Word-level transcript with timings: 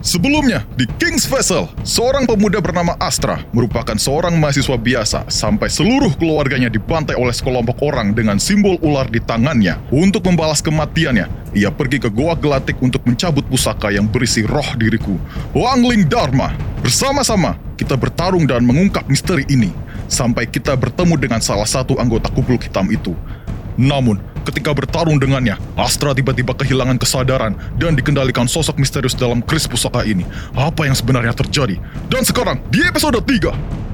Sebelumnya, 0.00 0.64
di 0.80 0.88
King's 0.96 1.28
Vessel, 1.28 1.68
seorang 1.84 2.24
pemuda 2.24 2.56
bernama 2.56 2.96
Astra 2.96 3.44
merupakan 3.52 3.92
seorang 4.00 4.32
mahasiswa 4.40 4.80
biasa 4.80 5.28
sampai 5.28 5.68
seluruh 5.68 6.16
keluarganya 6.16 6.72
dibantai 6.72 7.20
oleh 7.20 7.36
sekelompok 7.36 7.84
orang 7.84 8.16
dengan 8.16 8.40
simbol 8.40 8.80
ular 8.80 9.04
di 9.12 9.20
tangannya. 9.20 9.76
Untuk 9.92 10.24
membalas 10.24 10.64
kematiannya, 10.64 11.52
ia 11.52 11.68
pergi 11.68 12.00
ke 12.00 12.08
Goa 12.08 12.32
Gelatik 12.32 12.80
untuk 12.80 13.04
mencabut 13.04 13.44
pusaka 13.44 13.92
yang 13.92 14.08
berisi 14.08 14.40
roh 14.48 14.72
diriku, 14.80 15.20
Wangling 15.52 16.08
Dharma. 16.08 16.56
Bersama-sama, 16.80 17.60
kita 17.76 17.92
bertarung 17.92 18.48
dan 18.48 18.64
mengungkap 18.64 19.04
misteri 19.04 19.44
ini, 19.52 19.68
sampai 20.08 20.48
kita 20.48 20.80
bertemu 20.80 21.20
dengan 21.20 21.44
salah 21.44 21.68
satu 21.68 22.00
anggota 22.00 22.32
kubluk 22.32 22.64
hitam 22.64 22.88
itu. 22.88 23.12
Namun, 23.76 24.16
ketika 24.44 24.72
bertarung 24.72 25.20
dengannya, 25.20 25.56
Astra 25.76 26.16
tiba-tiba 26.16 26.56
kehilangan 26.56 26.96
kesadaran 26.96 27.56
dan 27.76 27.96
dikendalikan 27.96 28.48
sosok 28.48 28.80
misterius 28.80 29.16
dalam 29.16 29.44
kris 29.44 29.68
pusaka 29.68 30.04
ini. 30.06 30.24
Apa 30.56 30.88
yang 30.88 30.96
sebenarnya 30.96 31.36
terjadi? 31.36 31.76
Dan 32.08 32.24
sekarang, 32.24 32.60
di 32.72 32.84
episode 32.84 33.20
3, 33.20 33.89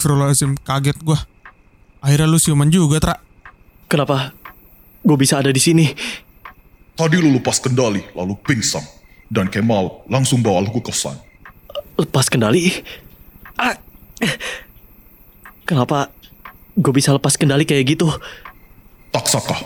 Astagfirullahaladzim, 0.00 0.56
kaget 0.64 0.96
gua. 1.04 1.20
Akhirnya 2.00 2.24
lu 2.24 2.40
siuman 2.40 2.72
juga, 2.72 2.96
Tra. 3.04 3.20
Kenapa 3.84 4.32
gue 5.04 5.16
bisa 5.20 5.36
ada 5.36 5.52
di 5.52 5.60
sini? 5.60 5.92
tadi 6.96 7.16
lu 7.20 7.36
lepas 7.36 7.60
kendali 7.60 8.00
lalu 8.16 8.32
pingsan. 8.40 8.80
Dan 9.28 9.52
Kemal 9.52 10.08
langsung 10.08 10.40
bawa 10.40 10.64
lu 10.64 10.72
ke 10.72 10.88
kosan. 10.88 11.20
Lepas 12.00 12.32
kendali? 12.32 12.72
Ah! 13.60 13.76
Kenapa 15.68 16.08
gue 16.80 16.92
bisa 16.96 17.12
lepas 17.12 17.36
kendali 17.36 17.68
kayak 17.68 17.84
gitu? 17.92 18.08
Taksaka, 19.12 19.60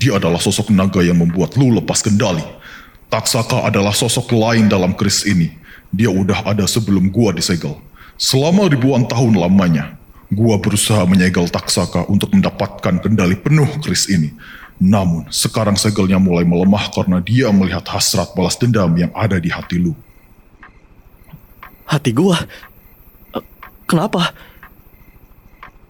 dia 0.00 0.16
adalah 0.16 0.40
sosok 0.40 0.72
naga 0.72 1.04
yang 1.04 1.20
membuat 1.20 1.60
lu 1.60 1.76
lepas 1.76 2.00
kendali. 2.00 2.40
Taksaka 3.12 3.68
adalah 3.68 3.92
sosok 3.92 4.32
lain 4.32 4.64
dalam 4.64 4.96
keris 4.96 5.28
ini. 5.28 5.52
Dia 5.92 6.08
udah 6.08 6.48
ada 6.48 6.64
sebelum 6.64 7.12
gua 7.12 7.36
disegel. 7.36 7.76
Selama 8.14 8.70
ribuan 8.70 9.04
tahun 9.10 9.34
lamanya, 9.34 9.98
gua 10.30 10.58
berusaha 10.62 11.02
menyegel 11.06 11.50
Taksaka 11.50 12.06
untuk 12.06 12.30
mendapatkan 12.30 13.02
kendali 13.02 13.34
penuh 13.34 13.66
keris 13.82 14.06
ini. 14.06 14.30
Namun, 14.78 15.30
sekarang 15.30 15.78
segelnya 15.78 16.18
mulai 16.18 16.42
melemah 16.42 16.90
karena 16.90 17.22
dia 17.22 17.50
melihat 17.54 17.86
hasrat 17.90 18.34
balas 18.34 18.58
dendam 18.58 18.90
yang 18.98 19.10
ada 19.14 19.38
di 19.38 19.50
hati 19.50 19.78
lu. 19.78 19.94
Hati 21.86 22.10
gue? 22.10 22.38
Eh, 23.38 23.44
Kenapa? 23.86 24.34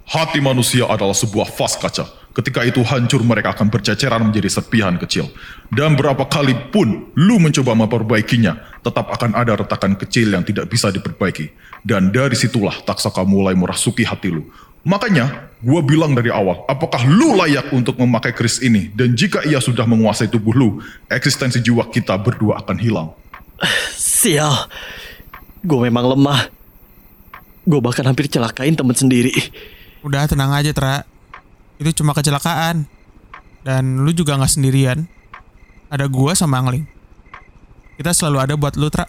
Hati 0.04 0.38
manusia 0.44 0.84
adalah 0.84 1.16
sebuah 1.16 1.48
vas 1.48 1.80
kaca. 1.80 2.04
Ketika 2.34 2.66
itu 2.66 2.82
hancur, 2.82 3.22
mereka 3.22 3.54
akan 3.54 3.70
berceceran 3.70 4.18
menjadi 4.26 4.50
serpihan 4.50 4.98
kecil. 4.98 5.30
Dan 5.70 5.94
berapa 5.94 6.26
kali 6.26 6.74
pun 6.74 7.14
lu 7.14 7.38
mencoba 7.38 7.78
memperbaikinya, 7.78 8.82
tetap 8.82 9.06
akan 9.06 9.38
ada 9.38 9.54
retakan 9.54 9.94
kecil 9.94 10.34
yang 10.34 10.42
tidak 10.42 10.66
bisa 10.66 10.90
diperbaiki. 10.90 11.54
Dan 11.86 12.10
dari 12.10 12.34
situlah 12.34 12.74
taksaka 12.82 13.22
mulai 13.22 13.54
merasuki 13.54 14.02
hati 14.02 14.34
lu. 14.34 14.50
Makanya, 14.82 15.54
gua 15.62 15.80
bilang 15.86 16.12
dari 16.12 16.34
awal, 16.34 16.66
apakah 16.66 17.06
lu 17.06 17.38
layak 17.38 17.70
untuk 17.70 17.96
memakai 18.02 18.34
keris 18.34 18.58
ini? 18.60 18.90
Dan 18.90 19.14
jika 19.14 19.46
ia 19.46 19.62
sudah 19.62 19.86
menguasai 19.86 20.26
tubuh 20.26 20.52
lu, 20.58 20.82
eksistensi 21.06 21.62
jiwa 21.62 21.86
kita 21.86 22.18
berdua 22.18 22.58
akan 22.66 22.76
hilang. 22.82 23.08
Sial. 23.94 24.66
Gue 25.64 25.86
memang 25.86 26.18
lemah. 26.18 26.50
Gue 27.64 27.80
bahkan 27.80 28.04
hampir 28.04 28.28
celakain 28.28 28.76
temen 28.76 28.92
sendiri. 28.92 29.32
Udah 30.04 30.28
tenang 30.28 30.52
aja, 30.52 30.74
Tra. 30.76 31.13
Itu 31.78 32.02
cuma 32.02 32.14
kecelakaan. 32.14 32.86
Dan 33.64 34.04
lu 34.04 34.12
juga 34.12 34.36
nggak 34.36 34.52
sendirian. 34.60 35.08
Ada 35.88 36.10
gua 36.10 36.36
sama 36.36 36.60
Angling. 36.60 36.84
Kita 37.94 38.10
selalu 38.10 38.38
ada 38.42 38.54
buat 38.58 38.74
lu, 38.74 38.90
Tra. 38.90 39.06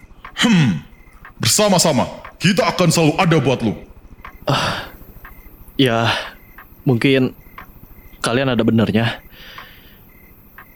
Bersama-sama, 1.42 2.06
kita 2.38 2.64
akan 2.70 2.90
selalu 2.94 3.14
ada 3.18 3.38
buat 3.42 3.60
lu. 3.66 3.74
Ya, 5.76 6.14
mungkin 6.88 7.34
kalian 8.22 8.54
ada 8.54 8.64
benernya. 8.64 9.20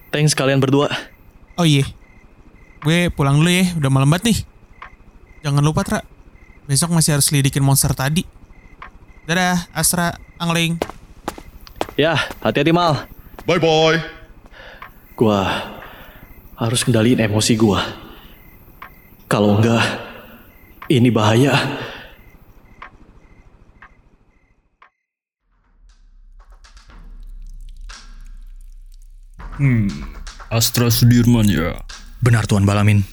Thanks 0.10 0.34
kalian 0.34 0.58
berdua. 0.58 0.90
Oh 1.56 1.64
iya. 1.70 1.86
Gue 2.82 3.14
pulang 3.14 3.38
dulu 3.38 3.52
ya, 3.52 3.78
udah 3.78 3.92
malam 3.94 4.10
banget 4.10 4.34
nih. 4.34 4.40
Jangan 5.46 5.64
lupa, 5.64 5.86
Tra. 5.86 6.02
Besok 6.66 6.92
masih 6.92 7.16
harus 7.16 7.30
lidikin 7.30 7.62
monster 7.62 7.94
tadi. 7.94 8.26
Dadah, 9.30 9.70
Astra, 9.72 10.18
Angling. 10.42 10.82
Ya, 12.00 12.16
hati-hati 12.40 12.72
Mal. 12.72 13.12
Bye-bye. 13.44 14.00
Gua 15.20 15.44
harus 16.56 16.88
kendaliin 16.88 17.20
emosi 17.20 17.60
gua. 17.60 17.84
Kalau 19.28 19.60
enggak, 19.60 19.84
ini 20.88 21.12
bahaya. 21.12 21.60
Astra 30.48 30.88
Sudirman 30.88 31.52
ya. 31.52 31.84
Benar 32.24 32.48
Tuan 32.48 32.64
Balamin. 32.64 33.04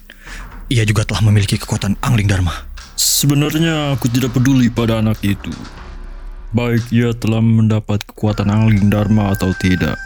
Ia 0.71 0.87
juga 0.87 1.03
telah 1.03 1.27
memiliki 1.27 1.59
kekuatan 1.59 1.99
Angling 2.07 2.31
Dharma. 2.31 2.55
Sebenarnya 2.95 3.99
aku 3.99 4.07
tidak 4.07 4.39
peduli 4.39 4.71
pada 4.71 5.03
anak 5.03 5.19
itu. 5.27 5.51
Baik 6.55 6.87
ia 6.95 7.11
telah 7.11 7.43
mendapat 7.43 8.07
kekuatan 8.07 8.47
Angling 8.47 8.87
Dharma 8.87 9.35
atau 9.35 9.51
tidak. 9.59 9.99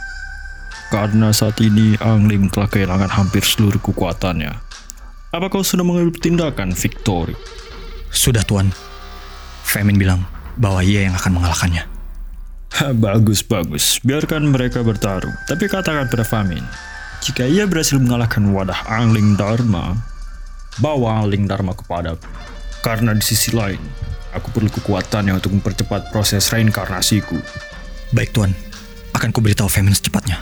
Karena 0.88 1.30
saat 1.30 1.60
ini 1.60 1.94
Angling 2.00 2.48
telah 2.48 2.66
kehilangan 2.66 3.12
hampir 3.12 3.44
seluruh 3.44 3.78
kekuatannya. 3.78 4.50
Apa 5.30 5.46
kau 5.46 5.62
sudah 5.62 5.86
mengambil 5.86 6.16
tindakan, 6.16 6.74
Victory? 6.74 7.36
Sudah 8.10 8.42
Tuan. 8.42 8.74
Femin 9.62 9.94
bilang 9.94 10.26
bahwa 10.58 10.82
ia 10.82 11.06
yang 11.06 11.14
akan 11.14 11.38
mengalahkannya. 11.38 11.84
Ha, 12.80 12.90
bagus, 12.96 13.44
bagus. 13.46 14.02
Biarkan 14.02 14.50
mereka 14.50 14.82
bertarung. 14.82 15.34
Tapi 15.46 15.70
katakan 15.70 16.10
pada 16.10 16.26
Famin, 16.26 16.62
jika 17.22 17.46
ia 17.46 17.68
berhasil 17.68 18.00
mengalahkan 18.00 18.42
wadah 18.50 18.88
Angling 18.90 19.38
Dharma, 19.38 19.94
bawa 20.82 21.22
Angling 21.22 21.46
Dharma 21.46 21.76
kepadaku. 21.76 22.26
Karena 22.80 23.12
di 23.14 23.22
sisi 23.22 23.52
lain, 23.52 23.78
aku 24.30 24.48
perlu 24.54 24.70
kekuatannya 24.70 25.36
untuk 25.36 25.54
mempercepat 25.54 26.14
proses 26.14 26.46
reinkarnasiku. 26.50 27.38
Baik 28.14 28.30
Tuan, 28.34 28.54
akan 29.14 29.30
kuberitahu 29.30 29.70
Femin 29.70 29.94
secepatnya. 29.94 30.38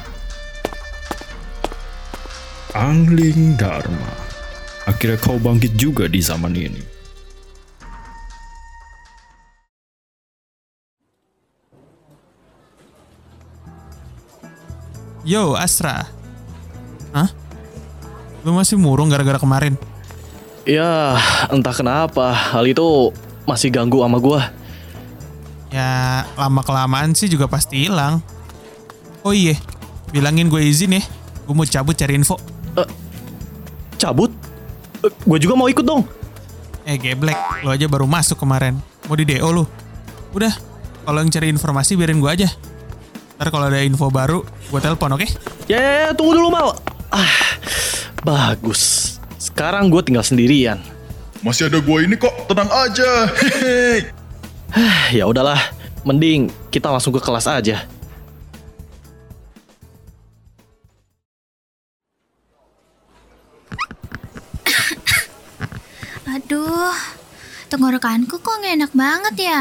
Angling 2.77 3.57
Dharma. 3.57 4.13
Akhirnya 4.89 5.21
kau 5.21 5.37
bangkit 5.37 5.77
juga 5.77 6.09
di 6.09 6.21
zaman 6.21 6.57
ini. 6.57 6.81
Yo, 15.29 15.53
Astra. 15.53 16.09
Hah? 17.13 17.29
Lu 18.49 18.57
masih 18.57 18.81
murung 18.81 19.13
gara-gara 19.13 19.37
kemarin? 19.37 19.77
Ya, 20.65 21.21
entah 21.53 21.77
kenapa 21.77 22.33
hal 22.33 22.65
itu 22.65 23.13
masih 23.49 23.73
ganggu 23.73 24.05
sama 24.05 24.21
gua. 24.21 24.53
Ya, 25.73 26.25
lama-kelamaan 26.37 27.17
sih 27.17 27.29
juga 27.29 27.49
pasti 27.49 27.89
hilang. 27.89 28.21
Oh 29.25 29.33
iya, 29.33 29.57
bilangin 30.13 30.49
gue 30.49 30.61
izin 30.65 30.97
ya. 30.97 31.03
Gue 31.45 31.55
mau 31.57 31.65
cabut 31.65 31.97
cari 31.97 32.17
info. 32.17 32.37
Cabut? 33.99 34.31
Eh, 35.03 35.13
Gua 35.27 35.39
juga 35.41 35.55
mau 35.57 35.69
ikut 35.69 35.85
dong. 35.85 36.05
Eh, 36.89 36.97
geblek. 36.97 37.37
Lo 37.65 37.73
aja 37.73 37.85
baru 37.85 38.09
masuk 38.09 38.41
kemarin. 38.41 38.81
Mau 39.09 39.17
di 39.17 39.29
DO 39.29 39.49
lu. 39.53 39.65
Udah, 40.33 40.53
kalau 41.05 41.21
yang 41.21 41.33
cari 41.33 41.49
informasi 41.49 41.97
biarin 41.97 42.21
gue 42.21 42.31
aja. 42.31 42.49
Ntar 43.37 43.49
kalau 43.53 43.69
ada 43.69 43.81
info 43.85 44.09
baru, 44.09 44.41
gue 44.45 44.81
telepon, 44.81 45.15
oke? 45.15 45.27
Ya, 45.69 45.79
ya, 45.79 45.93
ya, 46.01 46.11
tunggu 46.17 46.37
dulu 46.37 46.49
Mal. 46.49 46.75
Ah, 47.13 47.61
bagus. 48.25 49.15
Sekarang 49.39 49.93
gue 49.93 50.01
tinggal 50.01 50.25
sendirian. 50.25 50.81
Masih 51.39 51.71
ada 51.71 51.79
gua 51.79 52.03
ini 52.03 52.19
kok, 52.19 52.35
tenang 52.51 52.67
aja. 52.67 53.31
Hehehe. 53.31 54.11
Ya 55.15 55.25
udahlah, 55.25 55.57
mending 56.03 56.51
kita 56.69 56.91
langsung 56.91 57.15
ke 57.15 57.23
kelas 57.23 57.47
aja. 57.47 57.87
Aduh, 66.29 66.93
tenggorokanku 67.73 68.37
kok 68.43 68.59
nggak 68.61 68.75
enak 68.85 68.93
banget 68.93 69.35
ya. 69.49 69.61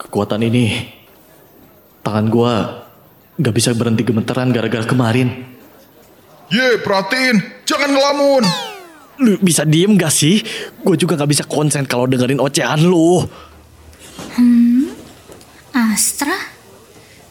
Kekuatan 0.00 0.40
ini, 0.48 0.90
tangan 2.00 2.26
gua 2.32 2.85
gak 3.36 3.54
bisa 3.54 3.76
berhenti 3.76 4.02
gemeteran 4.04 4.52
gara-gara 4.52 4.84
kemarin. 4.84 5.44
Ye, 6.48 6.80
perhatiin, 6.80 7.64
jangan 7.68 7.90
ngelamun. 7.92 8.44
Lu 9.20 9.36
bisa 9.40 9.64
diem 9.64 9.96
gak 9.96 10.12
sih? 10.12 10.40
Gue 10.80 10.96
juga 10.96 11.16
gak 11.16 11.30
bisa 11.32 11.44
konsen 11.44 11.84
kalau 11.84 12.08
dengerin 12.08 12.40
ocehan 12.40 12.80
lu. 12.84 13.24
Astra? 15.72 16.36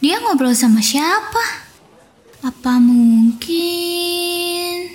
Dia 0.02 0.22
ngobrol 0.22 0.54
sama 0.54 0.82
siapa? 0.82 1.66
Apa 2.46 2.78
mungkin... 2.78 4.94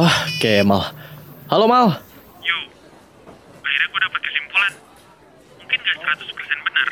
Ah, 0.00 0.24
Kemal. 0.40 1.01
Halo 1.52 1.68
Mal. 1.68 1.84
Yo, 2.40 2.58
akhirnya 3.60 3.86
gue 3.92 4.00
dapat 4.08 4.20
kesimpulan. 4.24 4.72
Mungkin 5.60 5.78
gak 5.84 5.96
100% 6.00 6.24
benar, 6.64 6.88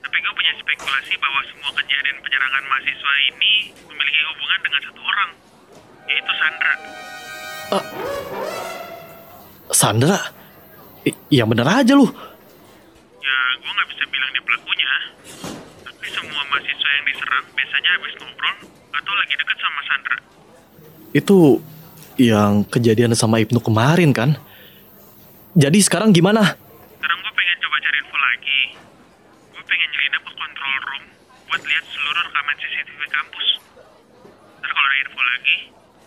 tapi 0.00 0.16
gue 0.24 0.32
punya 0.32 0.52
spekulasi 0.56 1.12
bahwa 1.20 1.40
semua 1.52 1.68
kejadian 1.76 2.16
penyerangan 2.24 2.64
mahasiswa 2.64 3.12
ini 3.28 3.52
memiliki 3.84 4.20
hubungan 4.32 4.60
dengan 4.64 4.80
satu 4.88 5.00
orang, 5.04 5.30
yaitu 6.08 6.32
Sandra. 6.32 6.74
Sandra? 9.68 10.18
I- 11.04 11.20
yang 11.28 11.52
bener 11.52 11.68
aja 11.68 11.92
lu. 11.92 12.08
Ya, 13.20 13.36
gue 13.60 13.68
nggak 13.68 13.88
bisa 13.92 14.04
bilang 14.08 14.30
dia 14.32 14.42
pelakunya, 14.48 14.92
tapi 15.84 16.06
semua 16.08 16.40
mahasiswa 16.48 16.88
yang 16.88 17.04
diserang 17.04 17.44
biasanya 17.52 17.90
habis 18.00 18.16
ngobrol 18.16 18.56
atau 18.96 19.12
lagi 19.12 19.34
deket 19.36 19.58
sama 19.60 19.80
Sandra. 19.84 20.16
Itu 21.12 21.60
yang 22.20 22.62
kejadian 22.66 23.14
sama 23.18 23.42
Ibnu 23.42 23.58
kemarin 23.58 24.14
kan? 24.14 24.38
Jadi 25.54 25.78
sekarang 25.82 26.10
gimana? 26.10 26.58
Sekarang 26.98 27.18
gue 27.22 27.32
pengen 27.34 27.56
coba 27.62 27.76
cari 27.78 27.96
info 28.02 28.16
lagi. 28.18 28.60
Gue 29.54 29.62
pengen 29.66 29.88
nyelinap 29.90 30.22
ke 30.26 30.32
control 30.34 30.76
room 30.82 31.02
buat 31.46 31.62
lihat 31.62 31.84
seluruh 31.90 32.22
rekaman 32.26 32.54
CCTV 32.58 33.00
kampus. 33.10 33.48
Ntar 34.58 34.70
kalau 34.74 34.88
ada 34.90 34.96
info 34.98 35.20
lagi, 35.22 35.56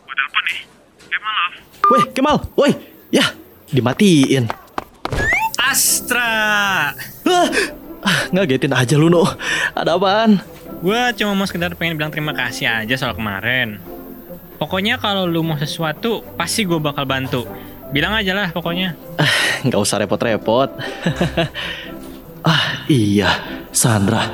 gue 0.04 0.16
telepon 0.16 0.44
nih. 0.48 0.60
Kemal 1.08 1.36
off. 1.40 1.56
Weh, 1.88 2.04
Kemal, 2.12 2.38
woi, 2.60 2.72
ya, 3.12 3.26
dimatiin. 3.72 4.46
Astra. 5.60 6.32
Ah, 7.28 7.50
ah, 8.04 8.20
ngagetin 8.32 8.72
aja 8.72 8.96
lu, 8.96 9.12
no. 9.12 9.24
Ada 9.76 10.00
apaan? 10.00 10.40
Gue 10.80 11.00
cuma 11.20 11.36
mau 11.36 11.48
sekedar 11.48 11.76
pengen 11.76 11.96
bilang 11.96 12.12
terima 12.12 12.32
kasih 12.36 12.68
aja 12.68 12.96
soal 12.96 13.16
kemarin. 13.16 13.97
Pokoknya 14.58 14.98
kalau 14.98 15.30
lu 15.30 15.46
mau 15.46 15.58
sesuatu, 15.58 16.26
pasti 16.34 16.66
gue 16.66 16.82
bakal 16.82 17.06
bantu. 17.06 17.46
Bilang 17.94 18.18
aja 18.18 18.34
lah 18.34 18.50
pokoknya. 18.50 18.98
Ah, 19.22 19.62
nggak 19.64 19.80
usah 19.80 20.02
repot-repot. 20.02 20.74
ah, 22.52 22.66
iya, 22.90 23.30
Sandra. 23.70 24.26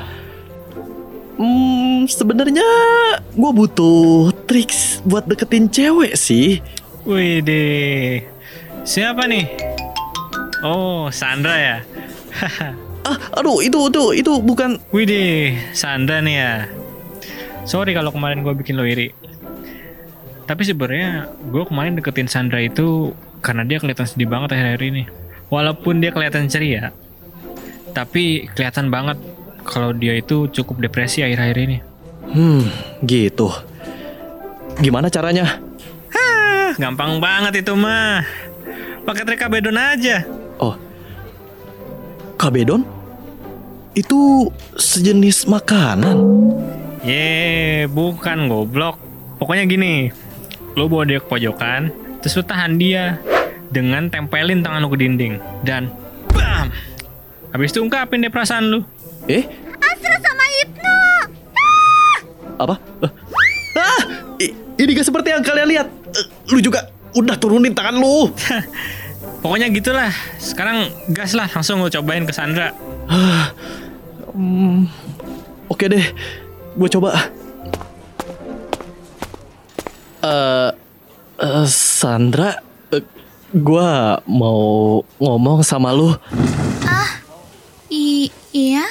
Hmm, 1.36 2.08
sebenarnya 2.08 2.64
gue 3.36 3.52
butuh 3.52 4.32
triks 4.48 5.04
buat 5.04 5.28
deketin 5.28 5.68
cewek 5.68 6.16
sih. 6.16 6.64
Wih 7.04 7.44
deh. 7.44 8.24
Siapa 8.88 9.28
nih? 9.28 9.44
Oh, 10.64 11.12
Sandra 11.12 11.54
ya. 11.56 11.76
Ah, 13.04 13.20
aduh, 13.36 13.60
itu 13.60 13.76
itu 13.92 14.24
itu 14.24 14.32
bukan. 14.40 14.80
Wih 14.88 15.04
deh, 15.04 15.52
Sandra 15.76 16.24
nih 16.24 16.36
ya. 16.40 16.52
Sorry 17.68 17.92
kalau 17.92 18.08
kemarin 18.08 18.40
gue 18.40 18.56
bikin 18.56 18.80
lo 18.80 18.88
iri. 18.88 19.12
Tapi 20.44 20.62
sebenarnya 20.64 21.32
gue 21.40 21.64
kemarin 21.64 21.96
deketin 21.96 22.28
Sandra 22.28 22.60
itu 22.60 23.16
karena 23.40 23.64
dia 23.64 23.80
kelihatan 23.80 24.04
sedih 24.04 24.28
banget 24.28 24.56
akhir-akhir 24.56 24.82
ini. 24.84 25.04
Walaupun 25.48 26.00
dia 26.00 26.12
kelihatan 26.12 26.48
ceria, 26.48 26.92
tapi 27.92 28.48
kelihatan 28.52 28.88
banget 28.92 29.16
kalau 29.64 29.92
dia 29.96 30.16
itu 30.16 30.48
cukup 30.52 30.84
depresi 30.84 31.24
akhir-akhir 31.24 31.58
ini. 31.60 31.78
Hmm, 32.28 32.64
gitu. 33.04 33.48
Gimana 34.80 35.08
caranya? 35.12 35.60
Hah, 36.10 36.74
gampang 36.76 37.20
banget 37.22 37.64
itu 37.64 37.72
mah. 37.76 38.24
Pakai 39.04 39.22
trik 39.28 39.40
kabedon 39.40 39.76
aja. 39.76 40.24
Oh, 40.56 40.74
kabedon? 42.40 42.82
Itu 43.94 44.50
sejenis 44.74 45.46
makanan. 45.46 46.18
Ye, 47.04 47.86
bukan 47.86 48.48
goblok. 48.50 48.98
Pokoknya 49.38 49.68
gini, 49.68 50.08
lo 50.74 50.86
bawa 50.86 51.04
dia 51.04 51.18
ke 51.18 51.26
pojokan, 51.26 51.90
terus 52.18 52.34
lo 52.34 52.42
tahan 52.42 52.76
dia 52.76 53.18
dengan 53.68 54.06
tempelin 54.06 54.60
tangan 54.60 54.78
lo 54.78 54.88
ke 54.88 54.98
dinding 54.98 55.34
dan 55.62 55.90
bam. 56.28 56.70
Habis 57.50 57.70
itu 57.70 57.80
ungkapin 57.80 58.18
deh 58.18 58.28
perasaan 58.28 58.66
lu. 58.66 58.80
Eh, 59.24 59.46
Astra 59.76 60.16
sama 60.18 60.44
Ibnu! 60.60 60.98
apa? 62.56 62.74
Eh, 63.00 63.12
Ah, 63.74 64.00
i- 64.38 64.54
ini 64.76 64.90
gak 64.92 65.02
seperti 65.04 65.30
yang 65.30 65.42
kalian 65.42 65.66
lihat. 65.68 65.88
Eh, 66.10 66.26
Lu 66.46 66.58
juga 66.58 66.86
udah 67.12 67.34
turunin 67.34 67.70
tangan 67.70 67.96
lu. 67.96 68.30
Pokoknya 69.42 69.66
gitulah. 69.68 70.14
Sekarang 70.36 70.86
gas 71.08 71.34
lah, 71.34 71.46
langsung 71.48 71.78
lo 71.78 71.88
cobain 71.88 72.22
ke 72.22 72.30
Sandra. 72.30 72.70
Hmm, 74.30 74.86
oke 75.66 75.84
deh, 75.84 76.06
gue 76.72 76.88
coba. 76.88 77.30
Eh, 80.24 80.70
eh, 81.36 81.66
Sandra, 81.68 82.56
eh, 82.88 83.04
gue 83.52 83.90
mau 84.24 84.60
ngomong 85.20 85.60
sama 85.60 85.92
lu. 85.92 86.16
I 87.92 88.32
iya? 88.56 88.88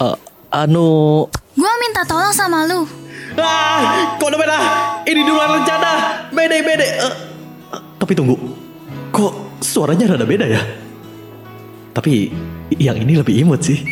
Eh, 0.00 0.16
anu, 0.48 1.28
Gua 1.52 1.72
minta 1.76 2.00
tolong 2.08 2.32
sama 2.32 2.64
lu. 2.64 2.88
ah, 3.36 4.16
kok 4.16 4.32
udah 4.32 4.40
beda? 4.40 4.58
Ini 5.04 5.20
di 5.20 5.28
luar 5.28 5.52
rencana. 5.52 5.92
Bede, 6.32 6.64
bede. 6.64 6.88
Eh, 6.96 7.14
eh, 7.76 7.80
tapi 8.00 8.16
tunggu, 8.16 8.32
kok 9.12 9.60
suaranya 9.60 10.16
rada 10.16 10.24
beda 10.24 10.48
ya? 10.48 10.64
Tapi 11.92 12.32
yang 12.80 12.96
ini 12.96 13.20
lebih 13.20 13.36
imut 13.36 13.60
sih. 13.60 13.84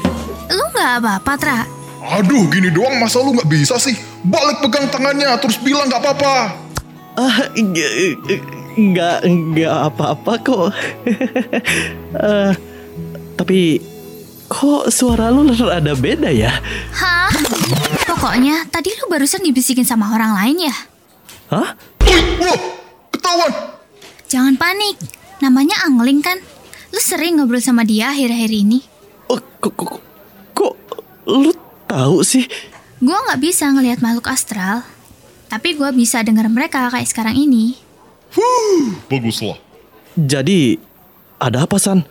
Lu 0.52 0.64
nggak 0.76 1.00
apa-apa, 1.00 1.32
Tra? 1.40 1.58
Aduh, 2.20 2.44
gini 2.52 2.68
doang 2.68 3.00
masa 3.00 3.18
lu 3.18 3.32
nggak 3.34 3.48
bisa 3.50 3.80
sih? 3.80 3.96
Balik 4.24 4.64
pegang 4.64 4.86
tangannya, 4.88 5.36
terus 5.42 5.60
bilang 5.60 5.90
nggak 5.90 6.00
apa-apa. 6.00 6.34
Ah, 7.16 7.48
enggak, 7.56 7.92
enggak, 8.76 9.18
enggak 9.24 9.76
apa-apa 9.92 10.32
kok. 10.40 10.68
Eh, 12.16 12.52
tapi 13.36 13.80
kok 14.48 14.88
suara 14.88 15.28
lu 15.28 15.48
rada 15.52 15.92
beda 15.92 16.32
ya? 16.32 16.52
Hah? 16.96 17.28
Pokoknya 18.08 18.64
tadi 18.72 18.94
lu 18.96 19.10
barusan 19.12 19.44
dibisikin 19.44 19.84
sama 19.84 20.12
orang 20.14 20.32
lain 20.32 20.68
ya? 20.70 20.76
Hah? 21.52 21.76
Wih, 22.04 22.22
wah, 22.40 22.58
ketahuan. 23.12 23.52
Jangan 24.26 24.54
panik. 24.56 24.96
Namanya 25.38 25.84
Angling 25.84 26.24
kan? 26.24 26.40
Lu 26.90 27.00
sering 27.02 27.36
ngobrol 27.36 27.60
sama 27.60 27.84
dia 27.84 28.10
akhir-akhir 28.10 28.50
ini. 28.50 28.80
Oh, 29.28 29.36
kok, 29.60 29.72
kok, 29.76 30.00
kok, 30.56 30.74
kok 30.88 31.00
lu 31.28 31.52
tahu 31.84 32.24
sih? 32.24 32.46
Gua 32.96 33.20
nggak 33.28 33.40
bisa 33.44 33.68
ngelihat 33.68 34.00
makhluk 34.00 34.32
astral. 34.32 34.80
Tapi 35.52 35.76
gua 35.76 35.92
bisa 35.92 36.24
dengar 36.24 36.48
mereka 36.48 36.88
kayak 36.88 37.04
sekarang 37.04 37.36
ini. 37.36 37.76
Baguslah. 39.12 39.60
Jadi 40.16 40.80
ada 41.36 41.68
apa 41.68 41.76
San? 41.76 42.08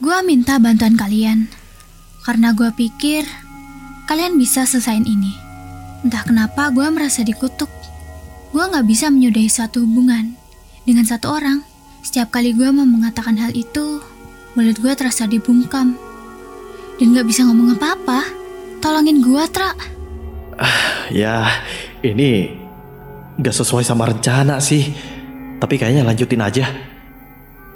Gua 0.00 0.24
minta 0.24 0.56
bantuan 0.56 0.96
kalian. 0.96 1.52
Karena 2.24 2.56
gua 2.56 2.72
pikir 2.72 3.28
kalian 4.08 4.40
bisa 4.40 4.64
selesain 4.64 5.04
ini. 5.04 5.36
Entah 6.00 6.24
kenapa 6.24 6.72
gua 6.72 6.88
merasa 6.88 7.20
dikutuk. 7.20 7.68
Gua 8.56 8.72
nggak 8.72 8.88
bisa 8.88 9.12
menyudahi 9.12 9.52
suatu 9.52 9.84
hubungan 9.84 10.32
dengan 10.88 11.04
satu 11.04 11.28
orang. 11.28 11.60
Setiap 12.00 12.32
kali 12.32 12.56
gua 12.56 12.72
mau 12.72 12.88
mengatakan 12.88 13.36
hal 13.36 13.52
itu, 13.52 14.00
mulut 14.56 14.80
gua 14.80 14.96
terasa 14.96 15.28
dibungkam. 15.28 15.92
Dan 16.96 17.12
nggak 17.12 17.28
bisa 17.28 17.44
ngomong 17.44 17.76
apa-apa. 17.76 18.24
Tolongin 18.80 19.20
gua, 19.20 19.44
Tra. 19.44 19.95
Ya, 21.12 21.46
ini 22.00 22.56
gak 23.38 23.54
sesuai 23.54 23.84
sama 23.84 24.08
rencana 24.08 24.58
sih. 24.58 24.96
Tapi 25.56 25.76
kayaknya 25.76 26.04
lanjutin 26.04 26.40
aja. 26.40 26.64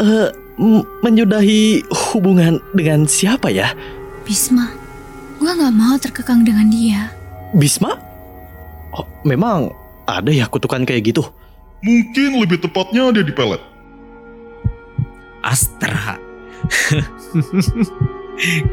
Eh, 0.01 0.29
m- 0.57 0.85
menyudahi 1.01 1.85
hubungan 2.13 2.61
dengan 2.73 3.05
siapa 3.05 3.49
ya? 3.49 3.73
Bisma, 4.25 4.69
gua 5.41 5.57
nggak 5.57 5.75
mau 5.75 5.97
terkekang 5.97 6.45
dengan 6.45 6.69
dia. 6.69 7.09
Bisma? 7.57 7.97
Oh, 8.93 9.05
memang 9.25 9.73
ada 10.05 10.29
ya 10.29 10.45
kutukan 10.45 10.85
kayak 10.85 11.13
gitu? 11.13 11.25
Mungkin 11.81 12.45
lebih 12.45 12.61
tepatnya 12.61 13.09
dia 13.13 13.25
dipelet. 13.25 13.61
Astra. 15.41 16.21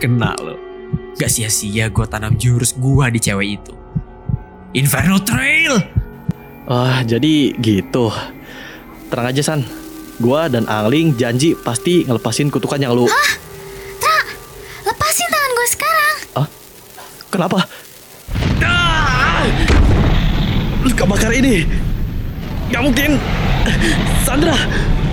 Kena 0.03 0.35
lo. 0.43 0.66
Gak 1.17 1.33
sia-sia 1.33 1.89
gue 1.89 2.05
tanam 2.05 2.38
jurus 2.38 2.77
gua 2.77 3.09
di 3.09 3.17
cewek 3.17 3.57
itu. 3.57 3.74
Inferno 4.77 5.17
Trail! 5.17 5.74
Ah, 6.69 7.01
jadi 7.01 7.57
gitu. 7.57 8.13
Tenang 9.09 9.33
aja 9.33 9.41
San. 9.41 9.65
Gua 10.21 10.45
dan 10.45 10.69
Angling 10.69 11.17
janji 11.17 11.57
pasti 11.57 12.05
ngelepasin 12.05 12.53
kutukan 12.53 12.77
yang 12.77 12.93
lu. 12.93 13.09
Tra, 13.97 14.19
lepasin 14.86 15.27
tangan 15.29 15.51
gue 15.57 15.67
sekarang. 15.74 16.15
Kenapa? 17.33 17.65
Ah! 18.62 19.41
Kebakar 20.97 21.33
ini. 21.33 21.65
Gak 22.69 22.81
mungkin. 22.81 23.21
Sandra, 24.21 24.57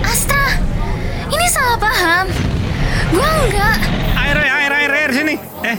Astra, 0.05 0.57
ini 1.29 1.45
salah 1.49 1.77
paham. 1.77 2.25
Gue 3.09 3.29
enggak. 3.47 4.04
Air, 5.05 5.21
sini. 5.21 5.37
Eh, 5.61 5.77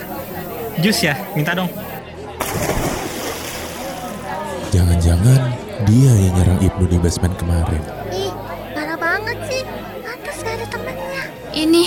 jus 0.86 1.02
ya, 1.02 1.18
minta 1.34 1.50
dong. 1.50 1.66
Jangan-jangan 4.70 5.50
dia 5.82 6.12
yang 6.14 6.30
nyerang 6.38 6.62
Ibnu 6.62 6.86
di 6.86 6.94
basement 7.02 7.34
kemarin. 7.34 7.82
Ih, 8.14 8.30
parah 8.70 8.94
banget 8.94 9.34
sih. 9.50 9.66
Pantas 10.06 10.38
gak 10.46 10.62
ada 10.62 10.66
temennya. 10.70 11.26
Ini, 11.50 11.84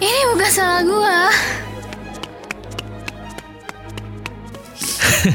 ini 0.00 0.20
bukan 0.32 0.48
salah 0.48 0.80
gue. 0.80 1.20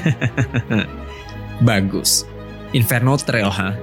Bagus. 1.69 2.25
Inferno 2.73 3.21
Trail, 3.21 3.53
ha? 3.53 3.77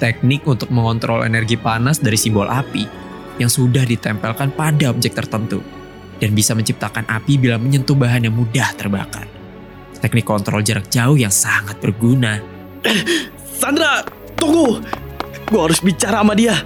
Teknik 0.00 0.48
untuk 0.48 0.72
mengontrol 0.72 1.20
energi 1.20 1.60
panas 1.60 2.00
dari 2.00 2.16
simbol 2.16 2.48
api 2.48 2.88
yang 3.36 3.52
sudah 3.52 3.84
ditempelkan 3.84 4.56
pada 4.56 4.88
objek 4.88 5.12
tertentu 5.12 5.60
dan 6.20 6.36
bisa 6.36 6.52
menciptakan 6.52 7.08
api 7.08 7.40
bila 7.40 7.56
menyentuh 7.56 7.96
bahan 7.96 8.28
yang 8.28 8.36
mudah 8.36 8.70
terbakar. 8.76 9.24
Teknik 10.00 10.28
kontrol 10.28 10.60
jarak 10.60 10.92
jauh 10.92 11.16
yang 11.16 11.32
sangat 11.32 11.80
berguna. 11.80 12.40
Sandra, 13.60 14.04
tunggu. 14.36 14.80
Gua 15.48 15.66
harus 15.66 15.80
bicara 15.80 16.20
sama 16.20 16.36
dia. 16.36 16.56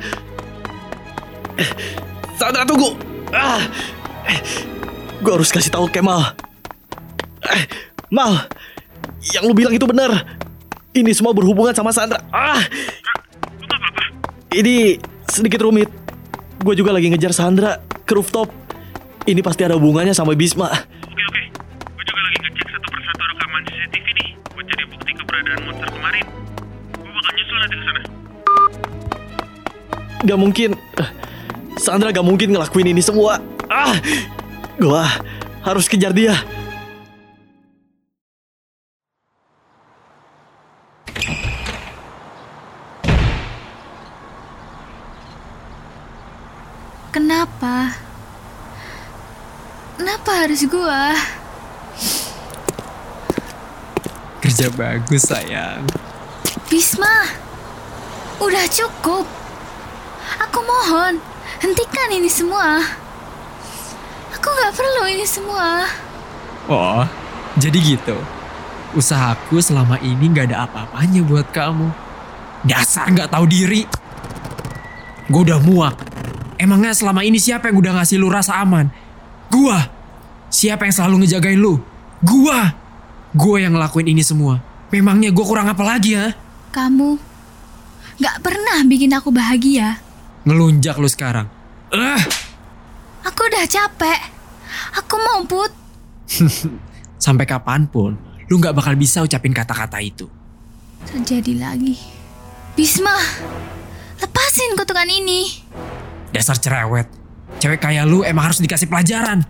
Sandra, 2.38 2.66
tunggu. 2.66 2.98
Ah. 3.30 3.62
Gua 5.22 5.38
harus 5.38 5.50
kasih 5.50 5.70
tahu 5.70 5.90
Kemal. 5.90 6.34
Eh, 7.44 7.64
Mal, 8.14 8.46
yang 9.34 9.46
lu 9.46 9.54
bilang 9.54 9.74
itu 9.74 9.86
benar. 9.86 10.38
Ini 10.94 11.10
semua 11.10 11.34
berhubungan 11.34 11.74
sama 11.74 11.90
Sandra. 11.90 12.22
Ah. 12.30 12.62
Ini 14.54 15.02
sedikit 15.26 15.66
rumit. 15.66 15.90
Gue 16.62 16.78
juga 16.78 16.94
lagi 16.94 17.10
ngejar 17.10 17.34
Sandra 17.34 17.82
ke 18.06 18.14
rooftop. 18.14 18.63
Ini 19.24 19.40
pasti 19.40 19.64
ada 19.64 19.80
hubungannya 19.80 20.12
sama 20.12 20.36
Bisma. 20.36 20.68
Oke 20.68 21.22
oke, 21.24 21.42
gue 21.96 22.04
juga 22.04 22.20
lagi 22.28 22.38
ngecek 22.44 22.66
satu 22.76 22.88
persatu 22.92 23.22
rekaman 23.24 23.60
CCTV 23.64 24.06
nih 24.20 24.28
buat 24.52 24.66
jadi 24.68 24.84
bukti 24.84 25.10
keberadaan 25.16 25.60
monster 25.64 25.88
kemarin. 25.88 26.24
Gue 26.92 27.08
bakal 27.08 27.32
nyusul 27.32 27.56
nanti 27.56 27.76
ke 27.80 27.84
sana. 27.88 28.00
Gak 30.28 30.38
mungkin. 30.40 30.70
Eh, 30.76 31.08
Sandra 31.80 32.12
gak 32.12 32.20
mungkin 32.28 32.52
ngelakuin 32.52 32.92
ini 32.92 33.00
semua. 33.00 33.40
Ah, 33.72 33.96
gua 34.76 35.08
harus 35.64 35.88
kejar 35.88 36.12
dia. 36.12 36.36
Kenapa? 47.08 48.03
Kenapa 50.24 50.48
harus 50.48 50.64
gue? 50.64 51.02
Kerja 54.40 54.72
bagus, 54.72 55.28
sayang. 55.28 55.84
Bisma, 56.64 57.28
udah 58.40 58.64
cukup. 58.72 59.28
Aku 60.48 60.64
mohon, 60.64 61.20
hentikan 61.60 62.08
ini 62.08 62.32
semua. 62.32 62.80
Aku 64.32 64.48
gak 64.48 64.72
perlu 64.72 65.12
ini 65.12 65.28
semua. 65.28 65.92
Oh, 66.72 67.04
jadi 67.60 67.76
gitu. 67.84 68.16
Usahaku 68.96 69.60
selama 69.60 70.00
ini 70.00 70.32
gak 70.32 70.48
ada 70.48 70.64
apa-apanya 70.64 71.20
buat 71.20 71.52
kamu. 71.52 71.92
Dasar 72.64 73.12
gak 73.12 73.28
tahu 73.28 73.44
diri. 73.44 73.84
Gue 75.28 75.44
udah 75.44 75.60
muak. 75.60 76.00
Emangnya 76.56 76.96
selama 76.96 77.20
ini 77.28 77.36
siapa 77.36 77.68
yang 77.68 77.76
udah 77.76 78.00
ngasih 78.00 78.16
lu 78.16 78.32
rasa 78.32 78.56
aman? 78.64 78.88
Gua. 79.52 79.93
Siapa 80.54 80.86
yang 80.86 80.94
selalu 80.94 81.26
ngejagain 81.26 81.58
lu? 81.58 81.82
Gua. 82.22 82.70
Gua 83.34 83.56
yang 83.58 83.74
ngelakuin 83.74 84.14
ini 84.14 84.22
semua. 84.22 84.62
Memangnya 84.94 85.34
gue 85.34 85.42
kurang 85.42 85.66
apa 85.66 85.82
lagi 85.82 86.14
ya? 86.14 86.30
Kamu 86.70 87.18
gak 88.22 88.38
pernah 88.38 88.78
bikin 88.86 89.10
aku 89.10 89.34
bahagia. 89.34 89.98
Ngelunjak 90.46 90.94
lu 91.02 91.10
sekarang. 91.10 91.50
Eh, 91.90 92.22
Aku 93.26 93.40
udah 93.50 93.66
capek. 93.66 94.20
Aku 95.02 95.18
mau 95.18 95.42
put. 95.42 95.74
sampai 97.24 97.48
kapan 97.48 97.90
pun 97.90 98.14
lu 98.46 98.62
gak 98.62 98.78
bakal 98.78 98.94
bisa 98.94 99.26
ucapin 99.26 99.50
kata-kata 99.50 99.98
itu. 99.98 100.30
Terjadi 101.10 101.58
lagi. 101.58 101.98
Bisma, 102.78 103.18
lepasin 104.22 104.78
kutukan 104.78 105.10
ini. 105.10 105.66
Dasar 106.30 106.54
cerewet. 106.54 107.10
Cewek 107.58 107.82
kayak 107.82 108.06
lu 108.06 108.22
emang 108.22 108.50
harus 108.50 108.62
dikasih 108.62 108.86
pelajaran. 108.86 109.42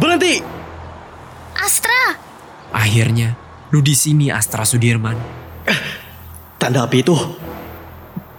Berhenti! 0.00 0.40
Astra, 1.60 2.16
Akhirnya, 2.72 3.36
lu 3.68 3.84
di 3.84 3.92
sini 3.92 4.32
Astra 4.32 4.64
Sudirman. 4.64 5.18
Tanda 6.56 6.86
api 6.88 7.04
itu. 7.04 7.12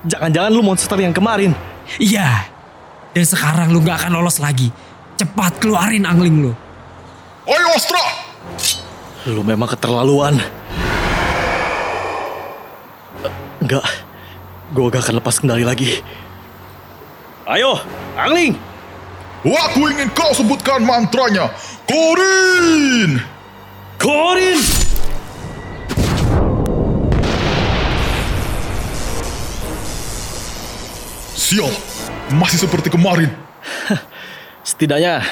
Jangan-jangan 0.08 0.50
lu 0.50 0.66
monster 0.66 0.98
yang 0.98 1.14
kemarin. 1.14 1.54
Iya. 2.02 2.50
Dan 3.12 3.26
sekarang 3.28 3.76
lu 3.76 3.84
gak 3.84 4.08
akan 4.08 4.18
lolos 4.18 4.40
lagi. 4.40 4.72
Cepat 5.20 5.62
keluarin 5.62 6.08
angling 6.08 6.50
lu. 6.50 6.52
Ayo 7.46 7.68
Astra! 7.76 8.02
Lu 9.30 9.46
memang 9.46 9.70
keterlaluan. 9.70 10.40
Eh, 13.22 13.34
Enggak. 13.62 13.86
Gue 14.72 14.88
gak 14.90 15.04
akan 15.06 15.16
lepas 15.20 15.36
kendali 15.38 15.68
lagi. 15.68 16.00
Ayo, 17.46 17.78
Angling! 18.16 18.71
Aku 19.42 19.90
ingin 19.90 20.06
kau 20.14 20.30
sebutkan 20.38 20.86
mantranya. 20.86 21.50
Korin! 21.90 23.18
Korin! 23.98 24.62
Sial, 31.34 31.74
masih 32.38 32.70
seperti 32.70 32.94
kemarin. 32.94 33.34
Setidaknya, 34.70 35.26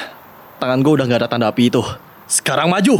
tangan 0.58 0.82
gue 0.82 0.92
udah 0.98 1.06
gak 1.06 1.20
ada 1.22 1.28
tanda 1.30 1.46
api 1.46 1.70
itu. 1.70 1.82
Sekarang 2.26 2.66
maju! 2.66 2.98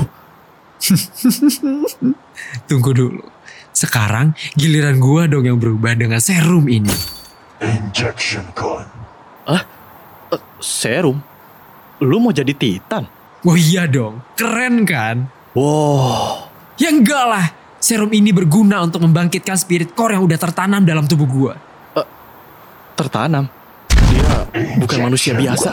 Tunggu 2.71 2.91
dulu. 2.95 3.27
Sekarang 3.75 4.39
giliran 4.55 5.03
gua 5.03 5.27
dong 5.27 5.47
yang 5.47 5.59
berubah 5.59 5.95
dengan 5.99 6.23
serum 6.23 6.71
ini. 6.71 6.91
Injection 7.61 8.47
gun. 8.55 8.87
Ah, 9.47 9.59
eh, 9.59 9.63
serum? 10.61 11.19
Lu 12.01 12.17
mau 12.21 12.33
jadi 12.33 12.53
Titan? 12.53 13.05
Wah 13.41 13.57
iya 13.57 13.89
dong, 13.89 14.21
keren 14.37 14.85
kan? 14.85 15.29
Wow, 15.57 16.47
Ya 16.77 16.89
enggak 16.89 17.25
lah. 17.27 17.47
Serum 17.81 18.13
ini 18.13 18.31
berguna 18.31 18.85
untuk 18.85 19.01
membangkitkan 19.01 19.57
spirit 19.57 19.97
core 19.97 20.13
yang 20.17 20.25
udah 20.25 20.37
tertanam 20.37 20.85
dalam 20.85 21.09
tubuh 21.09 21.25
gua. 21.27 21.55
tertanam. 22.93 23.49
Dia 24.13 24.45
bukan 24.77 25.09
manusia 25.09 25.33
biasa. 25.33 25.73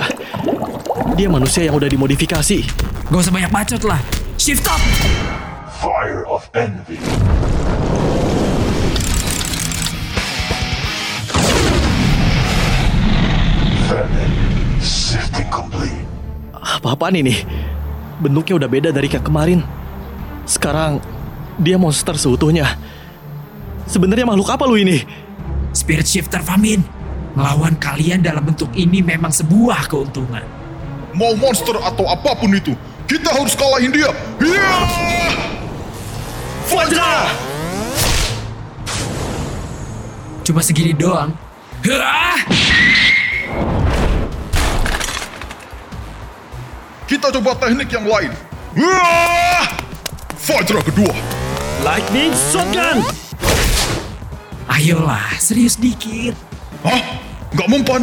Dia 1.19 1.27
manusia 1.27 1.67
yang 1.67 1.75
udah 1.75 1.91
dimodifikasi. 1.91 2.63
Gak 3.11 3.19
usah 3.19 3.33
banyak 3.35 3.51
bacot 3.51 3.83
lah. 3.83 3.99
Shift 4.39 4.63
up! 4.63 4.79
Fire 5.83 6.23
of 6.23 6.47
envy. 6.55 6.95
Apa-apaan 16.87 17.19
ini? 17.19 17.35
Bentuknya 18.23 18.63
udah 18.63 18.69
beda 18.71 18.89
dari 18.95 19.11
kayak 19.11 19.27
kemarin. 19.27 19.59
Sekarang 20.47 21.03
dia 21.59 21.75
monster 21.75 22.15
seutuhnya. 22.15 22.79
Sebenarnya 23.91 24.23
makhluk 24.23 24.47
apa 24.47 24.63
lu 24.63 24.79
ini? 24.79 25.03
Spirit 25.75 26.07
Shifter 26.07 26.39
Famin. 26.39 26.79
Melawan 27.35 27.75
kalian 27.75 28.23
dalam 28.23 28.39
bentuk 28.47 28.71
ini 28.71 29.03
memang 29.03 29.35
sebuah 29.35 29.91
keuntungan. 29.91 30.47
Mau 31.11 31.35
monster 31.35 31.75
atau 31.75 32.07
apa 32.07 32.39
pun 32.39 32.55
itu, 32.55 32.71
kita 33.03 33.35
harus 33.35 33.51
kalahin 33.51 33.91
dia. 33.91 34.07
Iya! 34.39 34.75
Fajra! 36.71 37.13
Cuma 40.47 40.63
segini 40.63 40.95
doang. 40.95 41.35
Hah! 41.83 42.86
Kita 47.07 47.31
coba 47.39 47.55
teknik 47.55 47.87
yang 47.87 48.03
lain. 48.03 48.35
Wah! 48.75 49.63
Fajra 50.35 50.83
kedua. 50.83 51.15
Lightning 51.79 52.35
shotgun. 52.35 52.99
Ayolah, 54.67 55.31
serius 55.39 55.79
dikit. 55.79 56.35
Hah? 56.83 56.99
Nggak 57.55 57.67
mempan? 57.71 58.01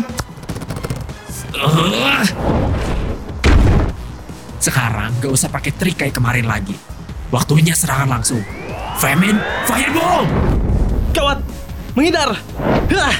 Ugh. 1.52 2.24
Sekarang 4.56 5.12
gak 5.20 5.32
usah 5.36 5.52
pakai 5.52 5.76
trik 5.76 6.00
kayak 6.00 6.16
kemarin 6.16 6.48
lagi. 6.48 6.72
Waktunya 7.28 7.76
serangan 7.76 8.08
langsung. 8.08 8.40
Famine, 8.96 9.36
fireball! 9.68 10.24
Gawat. 11.12 11.44
Menghindar. 11.92 12.40
Hah. 12.88 13.16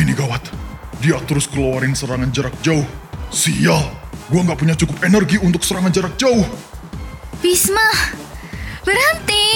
Ini 0.00 0.12
gawat. 0.16 0.67
Dia 0.98 1.18
terus 1.24 1.46
keluarin 1.46 1.94
serangan 1.94 2.30
jarak 2.30 2.54
jauh. 2.60 2.82
Sial. 3.30 3.82
Gua 4.28 4.40
nggak 4.44 4.58
punya 4.58 4.74
cukup 4.74 4.98
energi 5.02 5.38
untuk 5.38 5.62
serangan 5.62 5.92
jarak 5.92 6.14
jauh. 6.18 6.44
Bisma, 7.38 7.86
berhenti. 8.82 9.46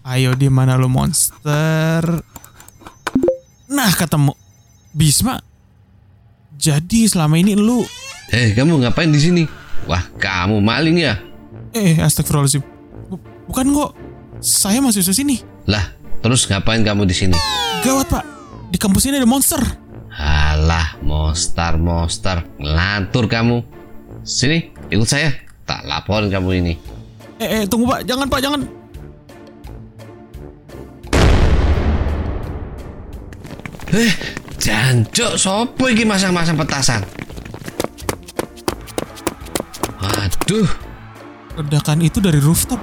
Ayo 0.00 0.32
di 0.34 0.48
mana 0.48 0.80
lu 0.80 0.88
monster? 0.88 2.02
Nah 3.70 3.92
ketemu 3.94 4.32
Bisma. 4.90 5.38
Jadi 6.60 7.06
selama 7.06 7.38
ini 7.38 7.54
lu 7.54 7.84
Eh, 8.30 8.54
kamu 8.54 8.78
ngapain 8.86 9.10
di 9.10 9.18
sini? 9.18 9.42
Wah, 9.86 10.06
kamu 10.16 10.62
maling 10.62 10.98
ya? 11.02 11.14
eh 11.70 11.98
astagfirullahaladzim. 11.98 12.62
Bu- 13.06 13.22
Bukan 13.46 13.66
kok. 13.74 13.90
Saya 14.40 14.80
masih 14.80 15.04
di 15.04 15.12
sini. 15.12 15.36
Lah, 15.68 15.92
terus 16.24 16.48
ngapain 16.48 16.80
kamu 16.80 17.04
di 17.04 17.12
sini? 17.12 17.36
Gawat 17.84 18.08
pak. 18.08 18.24
Di 18.72 18.80
kampus 18.80 19.04
ini 19.12 19.20
ada 19.20 19.28
monster. 19.28 19.60
Alah, 20.16 20.96
monster, 21.04 21.76
monster, 21.76 22.40
ngelantur 22.56 23.28
kamu. 23.28 23.60
Sini, 24.24 24.72
ikut 24.88 25.04
saya. 25.04 25.28
Tak 25.68 25.84
laporin 25.84 26.32
kamu 26.32 26.50
ini. 26.56 26.72
Eh, 27.36 27.48
eh 27.60 27.62
tunggu 27.68 27.84
pak. 27.84 28.00
Jangan 28.08 28.26
pak 28.32 28.40
jangan. 28.40 28.60
Eh, 33.90 34.12
jancuk, 34.56 35.36
sopo 35.36 35.84
iki 35.90 36.08
masang-masang 36.08 36.56
petasan? 36.56 37.02
Waduh, 40.00 40.70
Ledakan 41.60 42.00
itu 42.00 42.22
dari 42.22 42.40
rooftop. 42.40 42.80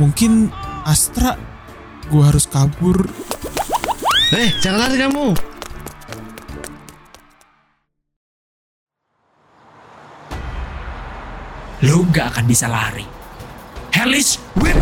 Mungkin 0.00 0.50
Astra. 0.84 1.40
Gua 2.12 2.28
harus 2.28 2.44
kabur. 2.44 3.08
eh, 4.36 4.52
jangan 4.60 4.84
lari 4.84 4.96
kamu. 5.00 5.26
Lu 11.84 12.04
gak 12.12 12.36
akan 12.36 12.44
bisa 12.44 12.68
lari. 12.68 13.04
Hellish 13.92 14.36
Whip! 14.60 14.76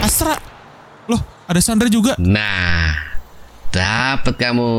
Astra. 0.00 0.36
Loh, 1.10 1.20
ada 1.48 1.60
Sandra 1.60 1.88
juga. 1.90 2.16
Nah, 2.20 2.94
dapat 3.74 4.34
kamu. 4.38 4.72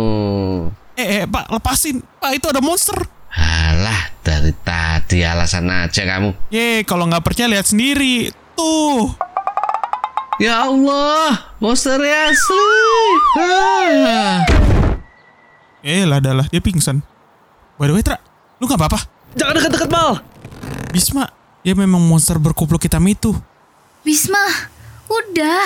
Eh, 0.98 1.22
eh, 1.22 1.24
Pak, 1.30 1.54
lepasin. 1.54 2.02
Pak, 2.02 2.42
itu 2.42 2.50
ada 2.50 2.58
monster. 2.58 2.98
Alah, 3.38 4.18
dari 4.26 4.50
tadi 4.66 5.22
alasan 5.22 5.70
aja 5.70 6.02
kamu. 6.02 6.50
Ye, 6.50 6.82
kalau 6.90 7.06
nggak 7.06 7.22
percaya 7.22 7.46
lihat 7.46 7.70
sendiri. 7.70 8.34
Tuh. 8.58 9.14
Ya 10.42 10.66
Allah, 10.66 11.54
monster 11.62 12.02
asli. 12.02 13.06
Ah. 13.38 14.42
Eh, 15.86 16.02
lah 16.02 16.18
adalah 16.18 16.50
dia 16.50 16.66
pingsan. 16.66 17.06
By 17.78 17.94
the 17.94 17.94
way, 17.94 18.02
Tra, 18.02 18.18
lu 18.58 18.66
nggak 18.66 18.82
apa-apa? 18.82 19.06
Jangan 19.38 19.54
dekat-dekat 19.54 19.90
Mal. 19.94 20.26
Bisma, 20.90 21.30
dia 21.62 21.78
memang 21.78 22.02
monster 22.02 22.42
berkupluk 22.42 22.82
hitam 22.82 23.06
itu. 23.06 23.38
Bisma, 24.02 24.42
udah. 25.06 25.62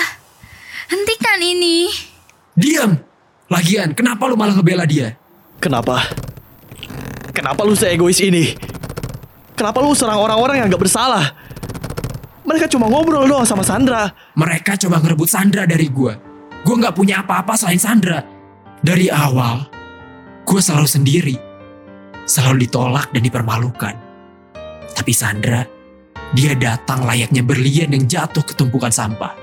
Hentikan 0.92 1.40
ini. 1.40 1.88
Diam! 2.52 3.00
Lagian, 3.48 3.96
kenapa 3.96 4.28
lu 4.28 4.36
malah 4.36 4.56
ngebela 4.56 4.84
dia? 4.84 5.16
Kenapa? 5.62 6.02
Kenapa 7.30 7.62
lu 7.62 7.78
seegois 7.78 8.18
ini? 8.18 8.50
Kenapa 9.54 9.78
lu 9.78 9.94
serang 9.94 10.18
orang-orang 10.18 10.58
yang 10.58 10.66
gak 10.74 10.82
bersalah? 10.82 11.38
Mereka 12.42 12.66
cuma 12.66 12.90
ngobrol 12.90 13.30
doang 13.30 13.46
sama 13.46 13.62
Sandra. 13.62 14.10
Mereka 14.34 14.74
coba 14.74 14.98
ngerebut 14.98 15.30
Sandra 15.30 15.62
dari 15.62 15.86
gua. 15.86 16.18
Gua 16.66 16.74
nggak 16.82 16.98
punya 16.98 17.22
apa-apa 17.22 17.54
selain 17.54 17.78
Sandra. 17.78 18.18
Dari 18.82 19.06
awal, 19.06 19.62
gua 20.42 20.58
selalu 20.58 20.88
sendiri. 20.90 21.36
Selalu 22.26 22.66
ditolak 22.66 23.14
dan 23.14 23.22
dipermalukan. 23.22 23.94
Tapi 24.90 25.12
Sandra, 25.14 25.62
dia 26.34 26.58
datang 26.58 27.06
layaknya 27.06 27.46
berlian 27.46 27.94
yang 27.94 28.10
jatuh 28.10 28.42
ke 28.42 28.58
tumpukan 28.58 28.90
sampah. 28.90 29.38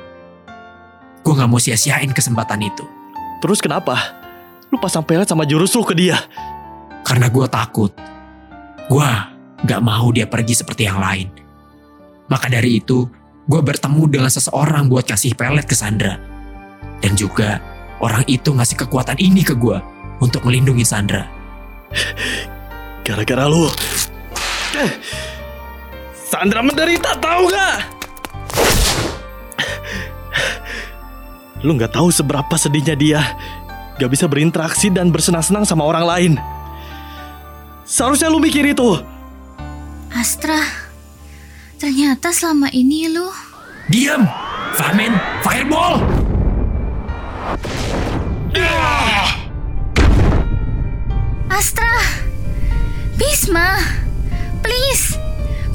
Gua 1.24 1.34
nggak 1.40 1.48
mau 1.48 1.64
sia-siain 1.64 2.12
kesempatan 2.12 2.60
itu. 2.60 2.84
Terus 3.40 3.64
kenapa? 3.64 4.19
Lu 4.70 4.78
pasang 4.78 5.06
pelet 5.06 5.26
sama 5.26 5.46
jurus 5.46 5.74
lu 5.74 5.82
ke 5.82 5.98
dia. 5.98 6.18
Karena 7.02 7.30
gua 7.30 7.50
takut. 7.50 7.94
Gua 8.90 9.34
nggak 9.66 9.82
mau 9.84 10.10
dia 10.14 10.30
pergi 10.30 10.54
seperti 10.56 10.88
yang 10.88 11.02
lain. 11.02 11.28
Maka 12.30 12.46
dari 12.46 12.78
itu, 12.78 13.10
gue 13.50 13.62
bertemu 13.66 14.06
dengan 14.06 14.30
seseorang 14.30 14.86
buat 14.86 15.10
kasih 15.10 15.34
pelet 15.34 15.66
ke 15.66 15.74
Sandra. 15.74 16.22
Dan 17.02 17.18
juga 17.18 17.58
orang 18.00 18.22
itu 18.30 18.54
ngasih 18.54 18.86
kekuatan 18.86 19.18
ini 19.18 19.42
ke 19.42 19.58
gue 19.58 19.82
untuk 20.22 20.46
melindungi 20.46 20.86
Sandra. 20.86 21.26
Gara-gara 23.06 23.50
lu. 23.50 23.66
Eh, 24.78 24.92
Sandra 26.14 26.62
menderita 26.62 27.18
tahu 27.18 27.50
gak? 27.50 27.78
Lu 31.66 31.76
nggak 31.76 31.92
tahu 31.92 32.14
seberapa 32.14 32.56
sedihnya 32.56 32.96
dia. 32.96 33.20
Gak 34.00 34.08
bisa 34.16 34.32
berinteraksi 34.32 34.88
dan 34.88 35.12
bersenang-senang 35.12 35.68
sama 35.68 35.84
orang 35.84 36.06
lain. 36.08 36.34
Seharusnya 37.84 38.32
lu 38.32 38.40
mikir 38.40 38.64
itu. 38.64 38.96
Astra, 40.16 40.64
ternyata 41.76 42.32
selama 42.32 42.72
ini 42.72 43.12
lu... 43.12 43.28
Diam! 43.92 44.24
Famine, 44.80 45.20
fireball! 45.44 46.00
Astra! 51.52 51.92
Bisma! 53.20 53.84
Please! 54.64 55.20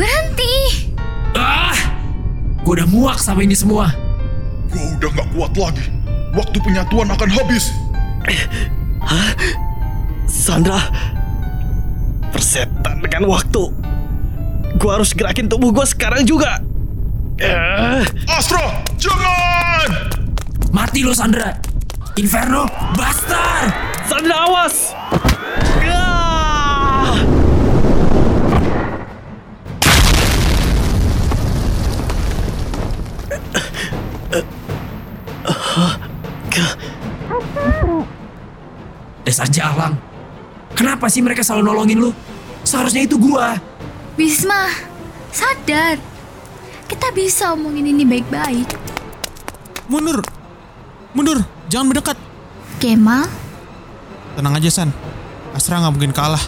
Berhenti! 0.01 0.89
Ah! 1.37 1.77
Gue 2.65 2.81
udah 2.81 2.89
muak 2.89 3.21
sama 3.21 3.45
ini 3.45 3.53
semua. 3.53 3.93
Gua 4.73 4.97
udah 4.97 5.11
nggak 5.13 5.29
kuat 5.37 5.53
lagi. 5.61 5.85
Waktu 6.33 6.57
penyatuan 6.65 7.13
akan 7.13 7.29
habis. 7.29 7.69
Sandra, 10.29 10.81
persetan 12.33 13.01
dengan 13.01 13.29
waktu. 13.29 13.63
Gua 14.77 15.01
harus 15.01 15.15
gerakin 15.17 15.49
tubuh 15.49 15.73
gua 15.73 15.87
sekarang 15.89 16.27
juga. 16.27 16.61
Eh, 17.41 18.03
Astra, 18.31 18.85
jangan! 18.95 19.89
Mati 20.71 21.03
lo 21.03 21.11
Sandra! 21.11 21.51
Inferno, 22.15 22.71
Buster! 22.95 23.75
Sandra 24.07 24.47
awas! 24.47 24.95
Dasar 39.35 39.51
jalang. 39.51 39.99
Kenapa 40.79 41.11
sih 41.11 41.19
mereka 41.19 41.43
selalu 41.43 41.67
nolongin 41.67 41.99
lu? 41.99 42.15
Seharusnya 42.63 43.03
itu 43.03 43.19
gua. 43.19 43.59
Bisma, 44.15 44.71
sadar. 45.35 45.99
Kita 46.87 47.11
bisa 47.11 47.51
omongin 47.51 47.91
ini 47.91 48.07
baik-baik. 48.07 48.79
Mundur. 49.91 50.23
Mundur, 51.19 51.43
jangan 51.67 51.91
mendekat. 51.91 52.15
Kemal, 52.79 53.27
Tenang 54.39 54.55
aja, 54.55 54.71
San. 54.71 54.95
Astra 55.51 55.83
nggak 55.83 55.95
mungkin 55.99 56.15
kalah. 56.15 56.47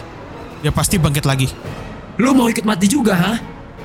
Dia 0.63 0.71
pasti 0.71 0.95
bangkit 0.95 1.27
lagi. 1.27 1.51
Lu 2.15 2.31
mau 2.31 2.47
ikut 2.47 2.63
mati 2.63 2.87
juga, 2.87 3.19
ha? 3.19 3.33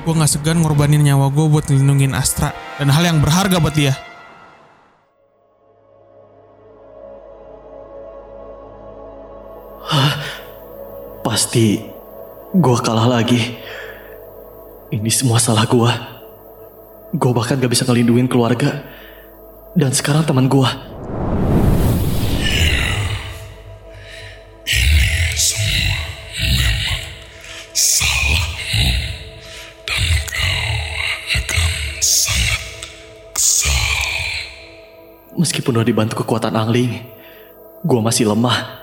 Gue 0.07 0.15
nggak 0.15 0.31
segan 0.31 0.63
ngorbanin 0.63 1.03
nyawa 1.03 1.27
gue 1.27 1.43
buat 1.51 1.67
ngelindungin 1.67 2.15
Astra 2.15 2.55
dan 2.79 2.87
hal 2.87 3.03
yang 3.03 3.19
berharga 3.19 3.59
buat 3.59 3.75
dia. 3.75 3.99
Pasti 11.33 11.81
gue 12.53 12.77
kalah 12.85 13.09
lagi. 13.09 13.57
Ini 14.93 15.09
semua 15.09 15.41
salah 15.41 15.65
gue. 15.65 15.89
Gue 17.17 17.31
bahkan 17.33 17.57
gak 17.57 17.73
bisa 17.73 17.89
ngelindungin 17.89 18.29
keluarga. 18.29 18.85
Dan 19.73 19.89
sekarang 19.89 20.29
teman 20.29 20.45
gue. 20.45 20.69
Meskipun 35.33 35.81
udah 35.81 35.87
dibantu 35.89 36.21
kekuatan 36.21 36.53
Angling, 36.53 37.01
gue 37.81 37.99
masih 38.05 38.29
lemah. 38.29 38.82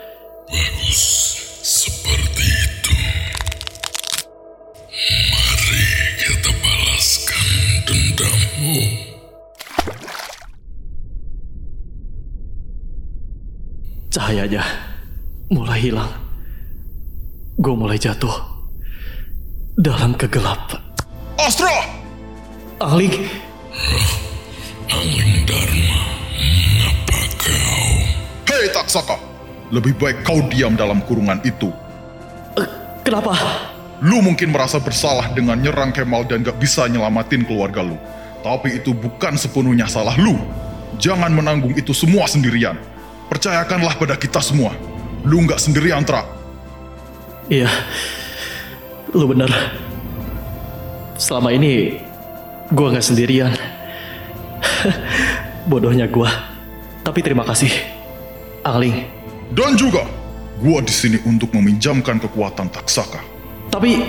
Cahayanya 14.11 14.59
mulai 15.47 15.87
hilang. 15.87 16.11
Gue 17.55 17.71
mulai 17.71 17.95
jatuh 17.95 18.35
dalam 19.79 20.11
kegelapan. 20.19 20.83
Astra! 21.39 21.71
Angling, 22.83 23.23
Angling 24.91 25.47
Dharma, 25.47 26.01
mengapa 26.35 27.19
kau? 27.39 27.87
Hei 28.51 28.67
Taksaka, 28.75 29.15
lebih 29.71 29.95
baik 29.95 30.27
kau 30.27 30.43
diam 30.51 30.75
dalam 30.75 30.99
kurungan 31.07 31.39
itu. 31.47 31.71
kenapa? 33.07 33.31
Lu 34.03 34.19
mungkin 34.19 34.51
merasa 34.51 34.81
bersalah 34.83 35.31
dengan 35.31 35.55
nyerang 35.61 35.95
Kemal 35.95 36.27
dan 36.27 36.43
gak 36.43 36.59
bisa 36.59 36.83
nyelamatin 36.91 37.47
keluarga 37.47 37.79
lu. 37.79 37.95
Tapi 38.43 38.81
itu 38.81 38.91
bukan 38.91 39.39
sepenuhnya 39.39 39.87
salah 39.87 40.17
lu. 40.19 40.35
Jangan 40.99 41.31
menanggung 41.31 41.77
itu 41.79 41.95
semua 41.95 42.27
sendirian. 42.27 42.75
Percayakanlah 43.31 43.95
pada 43.95 44.19
kita 44.19 44.43
semua. 44.43 44.75
Lu 45.23 45.39
gak 45.47 45.63
sendirian, 45.63 46.03
Tra. 46.03 46.27
Iya, 47.47 47.71
lu 49.15 49.23
bener. 49.31 49.47
Selama 51.15 51.55
ini 51.55 51.95
gue 52.71 52.87
nggak 52.91 53.05
sendirian. 53.07 53.51
Bodohnya 55.71 56.11
gue. 56.11 56.27
Tapi 57.07 57.19
terima 57.23 57.47
kasih, 57.47 57.71
Angling. 58.67 59.07
Dan 59.51 59.75
juga, 59.75 60.07
gua 60.63 60.79
di 60.79 60.93
sini 60.93 61.19
untuk 61.27 61.51
meminjamkan 61.51 62.23
kekuatan 62.23 62.71
Taksaka. 62.71 63.19
Tapi 63.67 63.99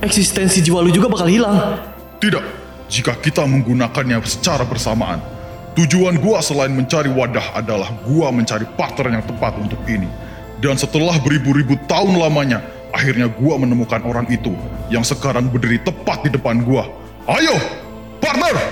eksistensi 0.00 0.64
jiwa 0.64 0.80
lu 0.80 0.88
juga 0.88 1.12
bakal 1.12 1.28
hilang. 1.28 1.76
Tidak, 2.20 2.44
jika 2.88 3.16
kita 3.20 3.44
menggunakannya 3.44 4.16
secara 4.24 4.64
bersamaan. 4.64 5.37
Tujuan 5.78 6.18
gua 6.18 6.42
selain 6.42 6.74
mencari 6.74 7.06
wadah 7.06 7.54
adalah 7.54 7.94
gua 8.02 8.34
mencari 8.34 8.66
partner 8.74 9.14
yang 9.14 9.22
tepat 9.22 9.54
untuk 9.62 9.78
ini. 9.86 10.10
Dan 10.58 10.74
setelah 10.74 11.14
beribu-ribu 11.22 11.78
tahun 11.86 12.18
lamanya, 12.18 12.58
akhirnya 12.90 13.30
gua 13.30 13.62
menemukan 13.62 14.02
orang 14.02 14.26
itu 14.26 14.58
yang 14.90 15.06
sekarang 15.06 15.46
berdiri 15.46 15.78
tepat 15.78 16.26
di 16.26 16.34
depan 16.34 16.66
gua. 16.66 16.90
Ayo, 17.30 17.54
partner! 18.18 18.54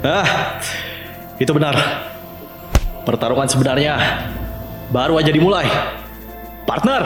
Ah, 0.00 0.56
itu 1.36 1.52
benar. 1.52 1.76
Pertarungan 3.04 3.44
sebenarnya 3.44 4.00
baru 4.88 5.20
aja 5.20 5.28
dimulai. 5.28 5.68
Partner! 6.64 7.04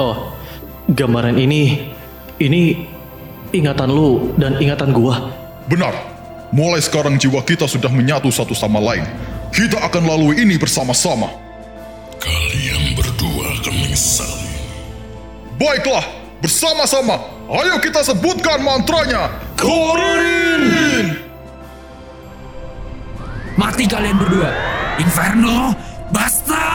Oh, 0.00 0.32
gambaran 0.88 1.36
ini, 1.36 1.92
ini 2.40 2.88
ingatan 3.52 3.92
lu 3.92 4.32
dan 4.40 4.56
ingatan 4.56 4.96
gua. 4.96 5.28
Benar, 5.68 5.92
mulai 6.56 6.80
sekarang 6.80 7.20
jiwa 7.20 7.44
kita 7.44 7.68
sudah 7.68 7.92
menyatu 7.92 8.32
satu 8.32 8.56
sama 8.56 8.80
lain. 8.80 9.04
Kita 9.52 9.76
akan 9.76 10.08
lalui 10.08 10.40
ini 10.40 10.56
bersama-sama. 10.56 11.28
Kalian 12.16 12.96
berdua 12.96 13.44
akan 13.60 13.74
menyesali. 13.76 14.48
Baiklah, 15.60 16.08
bersama-sama, 16.40 17.20
ayo 17.60 17.76
kita 17.84 18.00
sebutkan 18.00 18.64
mantranya. 18.64 19.28
Korin! 19.60 21.12
Mati 23.60 23.84
kalian 23.84 24.16
berdua. 24.16 24.48
Inferno, 24.96 25.76
Bastard! 26.08 26.69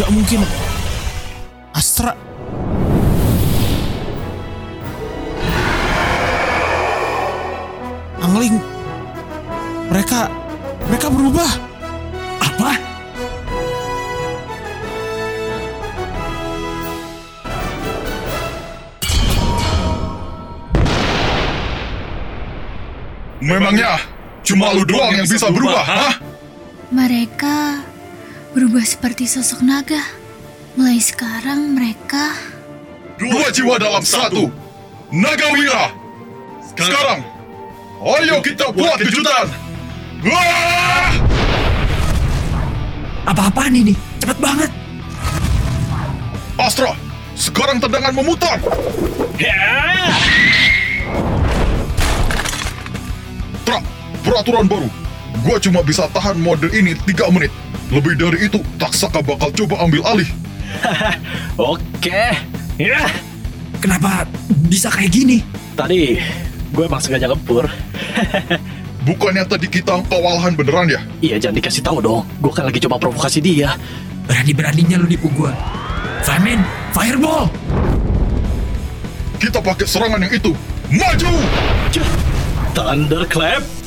Gak 0.00 0.08
mungkin. 0.08 0.40
Astra. 1.76 2.16
Angling. 8.24 8.56
Mereka 9.92 10.32
mereka 10.88 11.06
berubah. 11.12 11.71
Memangnya 23.42 23.98
cuma 24.46 24.70
lu 24.70 24.86
doang 24.86 25.18
yang 25.18 25.26
bisa 25.26 25.50
berubah, 25.50 25.82
hah? 25.82 26.14
Mereka 26.94 27.82
berubah 28.54 28.86
seperti 28.86 29.26
sosok 29.26 29.66
naga. 29.66 29.98
Mulai 30.78 31.02
sekarang 31.02 31.74
mereka 31.74 32.32
Dua 33.22 33.46
jiwa 33.54 33.78
dalam 33.78 34.02
satu. 34.02 34.50
Nagawira. 35.14 35.94
Sekarang, 36.74 37.20
ayo 38.02 38.42
kita 38.42 38.72
buat 38.74 38.98
kejutan. 38.98 39.46
Wah! 40.26 41.12
Apa-apaan 43.28 43.78
ini? 43.78 43.94
Cepet 44.18 44.38
banget. 44.42 44.70
Astra, 46.58 46.98
sekarang 47.38 47.78
tendangan 47.78 48.10
memutar. 48.10 48.58
Tra, 49.38 50.10
peraturan 54.32 54.64
baru. 54.64 54.88
Gua 55.44 55.60
cuma 55.60 55.84
bisa 55.84 56.08
tahan 56.08 56.40
mode 56.40 56.72
ini 56.72 56.96
3 56.96 57.28
menit. 57.28 57.52
Lebih 57.92 58.16
dari 58.16 58.48
itu, 58.48 58.56
Taksaka 58.80 59.20
bakal 59.20 59.52
coba 59.52 59.84
ambil 59.84 60.00
alih. 60.08 60.28
Oke. 61.60 62.32
Ya. 62.80 63.04
Kenapa 63.84 64.24
bisa 64.72 64.88
kayak 64.88 65.12
gini? 65.12 65.44
Tadi 65.76 66.16
gue 66.72 66.84
emang 66.88 67.04
sengaja 67.04 67.28
lempur. 67.28 67.68
Bukannya 69.08 69.44
tadi 69.44 69.68
kita 69.68 70.00
kewalahan 70.08 70.56
beneran 70.56 70.88
ya? 70.88 71.00
Iya 71.20 71.36
jangan 71.36 71.60
dikasih 71.60 71.82
tahu 71.84 71.98
dong. 72.00 72.24
Gue 72.40 72.52
kan 72.54 72.64
lagi 72.64 72.80
coba 72.80 72.96
provokasi 72.96 73.44
dia. 73.44 73.76
Berani-beraninya 74.24 74.96
lu 74.96 75.10
nipu 75.10 75.28
gua. 75.34 75.50
Famine, 76.22 76.62
fireball! 76.94 77.50
Kita 79.42 79.58
pakai 79.58 79.84
serangan 79.90 80.22
yang 80.22 80.30
itu. 80.30 80.54
Maju! 80.94 81.34
Thunderclap 82.72 83.81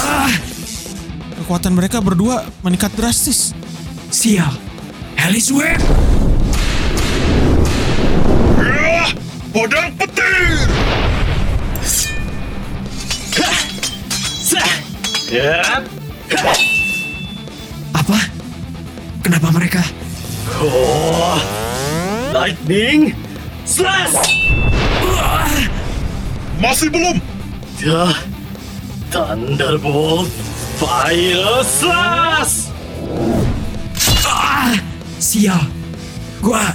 Ah, 0.00 0.32
Kekuatan 1.42 1.76
mereka 1.76 2.00
berdua 2.00 2.48
meningkat 2.64 2.92
drastis. 2.96 3.52
sial. 4.08 4.54
Alice 5.18 5.50
Web! 5.50 5.80
Ya, 8.62 9.04
pedang 9.50 9.88
petir! 9.98 10.56
Apa? 17.92 18.18
Kenapa 19.24 19.48
mereka? 19.50 19.82
Oh, 20.60 21.40
lightning 22.30 23.16
slash. 23.64 24.14
Masih 26.60 26.88
belum. 26.88 27.16
Ya, 27.82 28.14
Thunderbolt 29.12 30.30
Fire 30.80 31.60
Slash. 31.66 32.72
Ah, 34.24 34.72
sial. 35.20 35.60
Gua 36.40 36.72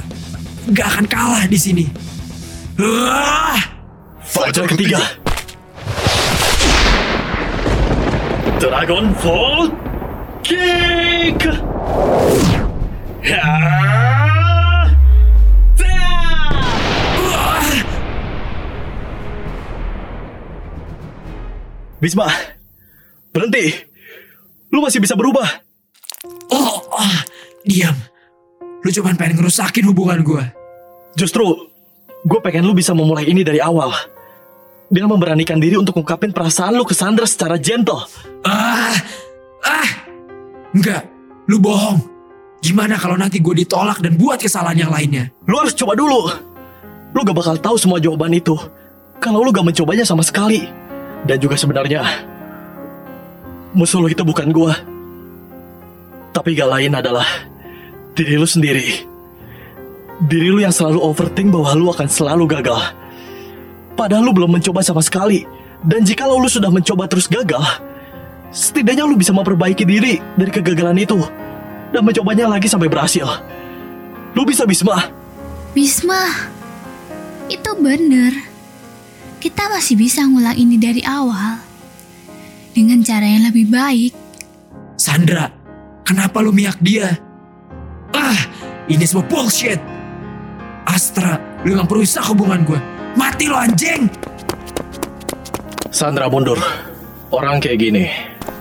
gak 0.74 0.88
akan 0.94 1.06
kalah 1.10 1.44
di 1.50 1.58
sini. 1.58 1.86
Ah, 2.78 3.58
Fajar 4.22 4.70
ketiga. 4.70 5.02
Dragon 8.60 9.16
Fall 9.18 9.72
Kick. 10.44 11.40
Ya. 13.24 13.99
Bisma, 22.00 22.32
berhenti. 23.36 23.76
Lu 24.72 24.80
masih 24.80 25.04
bisa 25.04 25.20
berubah. 25.20 25.44
Oh, 26.48 26.80
ah, 26.96 27.20
diam. 27.68 27.96
Lu 28.80 28.88
cuman 28.88 29.20
pengen 29.20 29.44
ngerusakin 29.44 29.84
hubungan 29.92 30.24
gua. 30.24 30.48
Justru, 31.20 31.44
gue 32.24 32.40
pengen 32.40 32.64
lu 32.64 32.72
bisa 32.72 32.96
memulai 32.96 33.28
ini 33.28 33.44
dari 33.44 33.60
awal. 33.60 33.92
Dengan 34.88 35.12
memberanikan 35.12 35.60
diri 35.60 35.76
untuk 35.76 36.00
ngungkapin 36.00 36.32
perasaan 36.32 36.80
lu 36.80 36.88
ke 36.88 36.96
Sandra 36.96 37.28
secara 37.28 37.60
gentle. 37.60 38.08
Ah, 38.48 38.96
ah, 39.68 39.90
enggak, 40.72 41.04
lu 41.52 41.60
bohong. 41.60 42.00
Gimana 42.64 42.96
kalau 42.96 43.20
nanti 43.20 43.44
gue 43.44 43.56
ditolak 43.60 44.00
dan 44.00 44.16
buat 44.16 44.40
kesalahan 44.40 44.88
yang 44.88 44.92
lainnya? 44.96 45.36
Lu 45.52 45.60
harus 45.60 45.76
coba 45.76 46.00
dulu. 46.00 46.32
Lu 47.12 47.20
gak 47.28 47.36
bakal 47.36 47.56
tahu 47.60 47.76
semua 47.76 48.00
jawaban 48.00 48.32
itu. 48.32 48.56
Kalau 49.20 49.44
lu 49.44 49.52
gak 49.52 49.68
mencobanya 49.68 50.08
sama 50.08 50.24
sekali. 50.24 50.68
Dan 51.28 51.38
juga 51.40 51.56
sebenarnya, 51.60 52.06
musuh 53.76 54.00
lu 54.00 54.08
itu 54.12 54.24
bukan 54.24 54.50
gua. 54.52 54.74
Tapi 56.30 56.56
gak 56.56 56.70
lain 56.70 56.94
adalah 56.94 57.26
diri 58.14 58.38
lu 58.38 58.48
sendiri. 58.48 59.08
Diri 60.20 60.52
lu 60.52 60.60
yang 60.60 60.76
selalu 60.76 61.00
overthink 61.00 61.50
bahwa 61.52 61.72
lu 61.76 61.88
akan 61.92 62.08
selalu 62.08 62.46
gagal. 62.60 62.80
Padahal 63.96 64.24
lu 64.28 64.36
belum 64.36 64.60
mencoba 64.60 64.84
sama 64.84 65.04
sekali. 65.04 65.44
Dan 65.80 66.04
jika 66.04 66.28
lu 66.28 66.44
sudah 66.48 66.68
mencoba 66.68 67.08
terus 67.08 67.28
gagal, 67.28 67.64
setidaknya 68.52 69.08
lu 69.08 69.16
bisa 69.16 69.32
memperbaiki 69.32 69.88
diri 69.88 70.20
dari 70.36 70.52
kegagalan 70.52 71.00
itu. 71.00 71.20
Dan 71.96 72.04
mencobanya 72.04 72.52
lagi 72.52 72.68
sampai 72.68 72.92
berhasil. 72.92 73.26
Lu 74.36 74.44
bisa 74.44 74.68
Bisma. 74.68 75.10
Bisma, 75.74 76.50
itu 77.48 77.72
bener. 77.78 78.49
Kita 79.40 79.72
masih 79.72 79.96
bisa 79.96 80.28
ngulang 80.28 80.60
ini 80.60 80.76
dari 80.76 81.00
awal. 81.08 81.64
Dengan 82.76 83.00
cara 83.00 83.24
yang 83.24 83.48
lebih 83.48 83.72
baik. 83.72 84.14
Sandra, 85.00 85.48
kenapa 86.04 86.44
lu 86.44 86.52
miak 86.52 86.76
dia? 86.84 87.16
Ah, 88.12 88.40
ini 88.92 89.08
semua 89.08 89.24
bullshit. 89.32 89.80
Astra, 90.84 91.40
lu 91.64 91.80
yang 91.80 91.88
perusak 91.88 92.24
hubungan 92.28 92.68
gue. 92.68 92.80
Mati 93.16 93.48
lo 93.48 93.56
anjing! 93.56 94.12
Sandra 95.90 96.28
mundur. 96.28 96.60
Orang 97.32 97.64
kayak 97.64 97.80
gini 97.80 98.06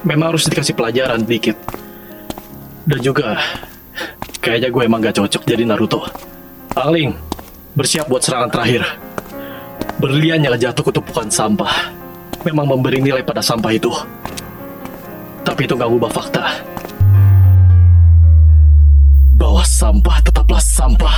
memang 0.07 0.35
harus 0.35 0.47
dikasih 0.47 0.79
pelajaran 0.79 1.27
dikit. 1.27 1.57
Dan 2.89 2.99
juga 3.03 3.37
kayaknya 4.39 4.71
gue 4.71 4.83
emang 4.87 5.03
gak 5.03 5.19
cocok 5.19 5.43
jadi 5.45 5.67
Naruto. 5.67 6.07
Angling, 6.79 7.13
bersiap 7.75 8.07
buat 8.07 8.23
serangan 8.23 8.49
terakhir. 8.53 8.87
Berlian 9.99 10.39
yang 10.47 10.55
jatuh 10.55 10.87
ke 10.87 10.95
tumpukan 10.95 11.27
sampah 11.27 11.91
memang 12.47 12.71
memberi 12.71 13.03
nilai 13.03 13.27
pada 13.27 13.43
sampah 13.43 13.75
itu. 13.75 13.91
Tapi 15.43 15.67
itu 15.67 15.75
gak 15.75 15.91
ngubah 15.91 16.11
fakta. 16.15 16.45
Bahwa 19.35 19.67
sampah 19.67 20.23
tetaplah 20.23 20.63
sampah. 20.63 21.17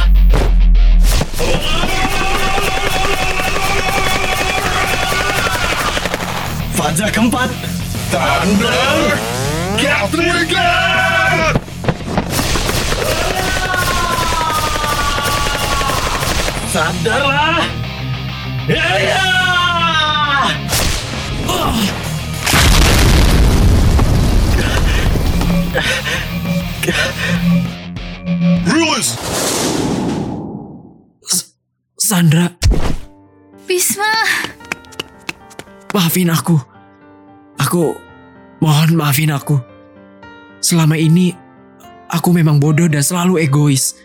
Fajar 6.73 7.09
keempat. 7.13 7.53
Thunder 8.11 9.13
Gatlingan! 9.77 11.55
Sadarlah! 16.73 17.80
Release! 18.71 19.19
Sandra, 31.99 32.47
Bisma, 33.67 34.07
maafin 35.91 36.31
aku. 36.31 36.55
Aku 37.59 37.99
mohon 38.63 38.95
maafin 38.95 39.35
aku. 39.35 39.59
Selama 40.63 40.95
ini 40.95 41.35
aku 42.07 42.31
memang 42.31 42.63
bodoh 42.63 42.87
dan 42.87 43.03
selalu 43.03 43.51
egois. 43.51 43.99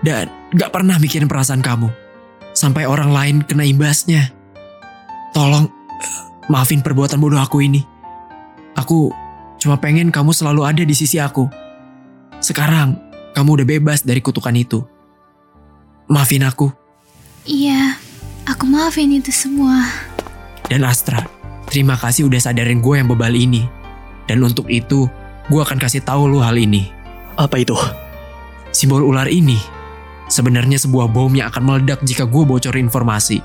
Dan 0.00 0.32
gak 0.56 0.72
pernah 0.72 0.96
mikirin 0.96 1.28
perasaan 1.28 1.60
kamu. 1.60 2.01
Sampai 2.62 2.86
orang 2.86 3.10
lain 3.10 3.36
kena 3.42 3.66
imbasnya. 3.66 4.30
Tolong 5.34 5.66
maafin 6.46 6.78
perbuatan 6.78 7.18
bodoh 7.18 7.42
aku 7.42 7.58
ini. 7.58 7.82
Aku 8.78 9.10
cuma 9.58 9.82
pengen 9.82 10.14
kamu 10.14 10.30
selalu 10.30 10.62
ada 10.62 10.86
di 10.86 10.94
sisi 10.94 11.18
aku. 11.18 11.50
Sekarang 12.38 13.02
kamu 13.34 13.58
udah 13.58 13.66
bebas 13.66 14.06
dari 14.06 14.22
kutukan 14.22 14.54
itu. 14.54 14.78
Maafin 16.06 16.46
aku. 16.46 16.70
iya, 17.42 17.98
aku 18.46 18.70
maafin 18.70 19.10
itu 19.10 19.34
semua. 19.34 19.82
Dan 20.70 20.86
Astra, 20.86 21.18
terima 21.66 21.98
kasih 21.98 22.30
udah 22.30 22.38
sadarin 22.38 22.78
gue 22.78 22.94
yang 22.94 23.10
bebal 23.10 23.34
ini. 23.34 23.66
Dan 24.30 24.38
untuk 24.38 24.70
itu, 24.70 25.10
gue 25.50 25.58
akan 25.58 25.82
kasih 25.82 26.06
tahu 26.06 26.30
lu 26.30 26.38
hal 26.38 26.54
ini. 26.54 26.94
Apa 27.34 27.58
itu? 27.58 27.74
Simbol 28.70 29.02
ular 29.02 29.26
ini 29.26 29.81
sebenarnya 30.32 30.80
sebuah 30.80 31.12
bom 31.12 31.28
yang 31.36 31.52
akan 31.52 31.62
meledak 31.68 32.00
jika 32.08 32.24
gue 32.24 32.42
bocorin 32.48 32.88
informasi. 32.88 33.44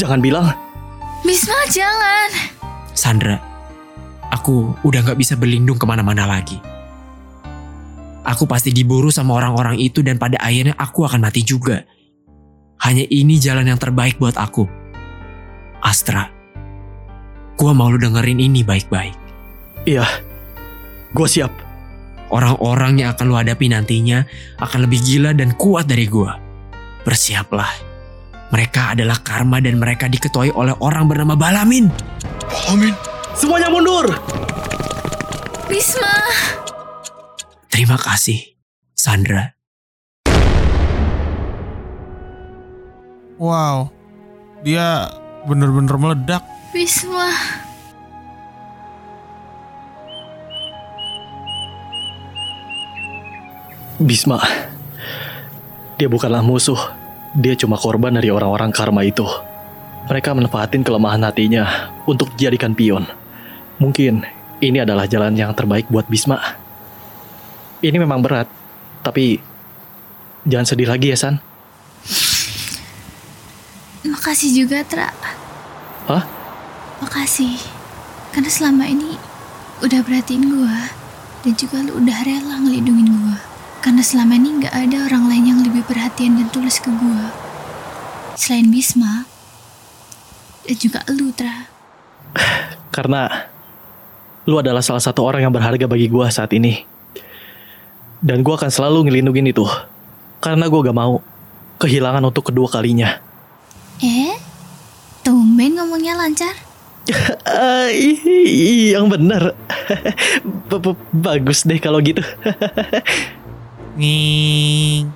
Jangan 0.00 0.24
bilang. 0.24 0.48
Bisma, 1.20 1.68
jangan. 1.68 2.32
Sandra, 2.96 3.36
aku 4.32 4.72
udah 4.82 5.04
gak 5.04 5.20
bisa 5.20 5.36
berlindung 5.36 5.76
ke 5.76 5.84
mana-mana 5.84 6.24
lagi. 6.24 6.56
Aku 8.24 8.48
pasti 8.48 8.72
diburu 8.72 9.12
sama 9.12 9.36
orang-orang 9.36 9.76
itu 9.76 10.00
dan 10.00 10.16
pada 10.16 10.40
akhirnya 10.40 10.72
aku 10.80 11.04
akan 11.04 11.28
mati 11.28 11.44
juga. 11.44 11.84
Hanya 12.80 13.04
ini 13.12 13.36
jalan 13.36 13.68
yang 13.68 13.76
terbaik 13.76 14.16
buat 14.16 14.40
aku. 14.40 14.64
Astra, 15.84 16.32
gua 17.60 17.76
mau 17.76 17.92
lu 17.92 18.00
dengerin 18.00 18.40
ini 18.40 18.64
baik-baik. 18.64 19.12
Iya, 19.84 20.08
gue 21.12 21.28
siap. 21.28 21.52
Orang-orang 22.32 23.04
yang 23.04 23.12
akan 23.12 23.26
lu 23.28 23.36
hadapi 23.36 23.68
nantinya 23.68 24.24
akan 24.62 24.88
lebih 24.88 25.00
gila 25.04 25.36
dan 25.36 25.52
kuat 25.56 25.84
dari 25.88 26.08
gua. 26.08 26.36
Bersiaplah. 27.04 27.92
Mereka 28.48 28.96
adalah 28.96 29.18
karma 29.20 29.58
dan 29.58 29.82
mereka 29.82 30.06
diketuai 30.06 30.54
oleh 30.54 30.72
orang 30.80 31.10
bernama 31.10 31.34
Balamin. 31.34 31.90
Balamin? 32.48 32.94
Semuanya 33.34 33.66
mundur! 33.66 34.14
Bisma, 35.64 36.14
Terima 37.66 37.98
kasih, 37.98 38.54
Sandra. 38.94 39.58
Wow, 43.34 43.90
dia 44.62 45.10
bener-bener 45.42 45.98
meledak. 45.98 46.46
Bisma. 46.70 47.34
Bisma. 53.94 54.42
Dia 55.94 56.10
bukanlah 56.10 56.42
musuh. 56.42 56.78
Dia 57.38 57.54
cuma 57.54 57.78
korban 57.78 58.10
dari 58.10 58.26
orang-orang 58.26 58.74
karma 58.74 59.06
itu. 59.06 59.22
Mereka 60.10 60.34
manfaatin 60.34 60.82
kelemahan 60.82 61.22
hatinya 61.22 61.94
untuk 62.02 62.34
dijadikan 62.34 62.74
pion. 62.74 63.06
Mungkin 63.78 64.26
ini 64.58 64.82
adalah 64.82 65.06
jalan 65.06 65.38
yang 65.38 65.54
terbaik 65.54 65.86
buat 65.86 66.10
Bisma. 66.10 66.42
Ini 67.86 67.94
memang 68.02 68.18
berat, 68.18 68.50
tapi 69.06 69.38
jangan 70.42 70.66
sedih 70.66 70.90
lagi 70.90 71.14
ya 71.14 71.18
San. 71.18 71.38
Makasih 74.02 74.50
juga, 74.58 74.82
Tra. 74.82 75.14
Hah? 76.10 76.24
Makasih. 76.98 77.62
Karena 78.34 78.50
selama 78.50 78.90
ini 78.90 79.14
udah 79.86 80.02
perhatiin 80.02 80.50
gue. 80.50 80.78
Dan 81.46 81.54
juga 81.54 81.78
lu 81.84 82.02
udah 82.02 82.18
rela 82.26 82.58
ngelindungin 82.58 83.06
gue. 83.06 83.53
Karena 83.84 84.00
selama 84.00 84.40
ini 84.40 84.64
gak 84.64 84.72
ada 84.72 84.96
orang 85.12 85.28
lain 85.28 85.44
yang 85.44 85.60
lebih 85.60 85.84
perhatian 85.84 86.40
dan 86.40 86.48
tulus 86.48 86.80
ke 86.80 86.88
gue. 86.88 87.24
Selain 88.32 88.64
Bisma. 88.72 89.28
Dan 90.64 90.76
juga 90.80 91.04
lu, 91.12 91.28
Tra. 91.36 91.68
Karena 92.88 93.28
lu 94.48 94.56
adalah 94.56 94.80
salah 94.80 95.04
satu 95.04 95.20
orang 95.20 95.44
yang 95.44 95.52
berharga 95.52 95.84
bagi 95.84 96.08
gua 96.08 96.32
saat 96.32 96.48
ini. 96.56 96.80
Dan 98.24 98.40
gua 98.40 98.56
akan 98.56 98.72
selalu 98.72 99.04
ngelindungin 99.04 99.52
itu. 99.52 99.68
Karena 100.40 100.64
gua 100.72 100.80
gak 100.88 100.96
mau 100.96 101.20
kehilangan 101.76 102.24
untuk 102.24 102.48
kedua 102.48 102.72
kalinya. 102.72 103.20
Eh? 104.00 104.32
Tumben 105.20 105.76
ngomongnya 105.76 106.16
lancar. 106.16 106.56
I- 107.92 108.96
yang 108.96 109.12
benar. 109.12 109.52
Bagus 111.12 111.68
deh 111.68 111.76
kalau 111.76 112.00
gitu. 112.00 112.24
Nih, 113.94 115.06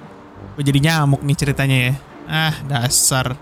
gue 0.55 0.63
jadi 0.63 0.79
nyamuk 0.79 1.27
nih 1.27 1.37
ceritanya 1.37 1.79
ya. 1.91 1.93
Ah, 2.31 2.55
dasar. 2.71 3.35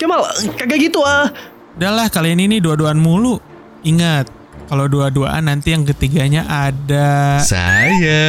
Kemal, 0.00 0.26
kagak 0.58 0.82
gitu 0.82 0.98
ah. 1.06 1.30
Udahlah, 1.78 2.10
kalian 2.10 2.42
ini 2.42 2.58
dua-duaan 2.58 2.98
mulu. 2.98 3.38
Ingat, 3.86 4.26
kalau 4.66 4.90
dua-duaan 4.90 5.46
nanti 5.46 5.70
yang 5.70 5.86
ketiganya 5.86 6.42
ada... 6.50 7.38
Saya. 7.38 8.26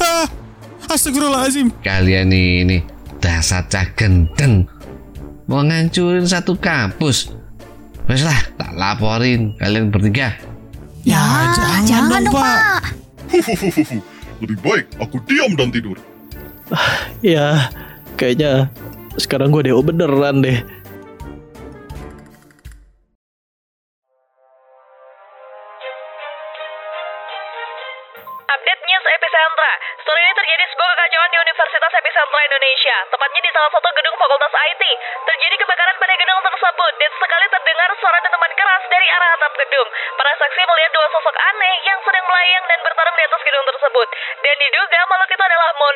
Ah, 0.00 0.24
astagfirullahaladzim. 0.88 1.76
Kalian 1.84 2.32
ini 2.32 2.80
dasar 3.20 3.68
cah 3.68 3.84
gendeng. 3.92 4.64
Mau 5.44 5.60
ngancurin 5.60 6.24
satu 6.24 6.56
kampus. 6.56 7.36
Wes 8.08 8.24
lah, 8.24 8.40
tak 8.56 8.72
laporin 8.72 9.52
kalian 9.60 9.92
bertiga. 9.92 10.40
Ya, 11.04 11.20
jangan, 11.84 12.24
dong, 12.24 12.32
Pak. 12.32 12.60
Lebih 14.44 14.60
baik 14.60 14.86
aku 15.00 15.16
diam 15.24 15.56
dan 15.56 15.72
tidur. 15.72 15.96
Ya, 17.24 17.72
kayaknya 18.20 18.68
sekarang 19.16 19.48
gue 19.56 19.72
DO 19.72 19.80
beneran 19.80 20.44
deh. 20.44 20.60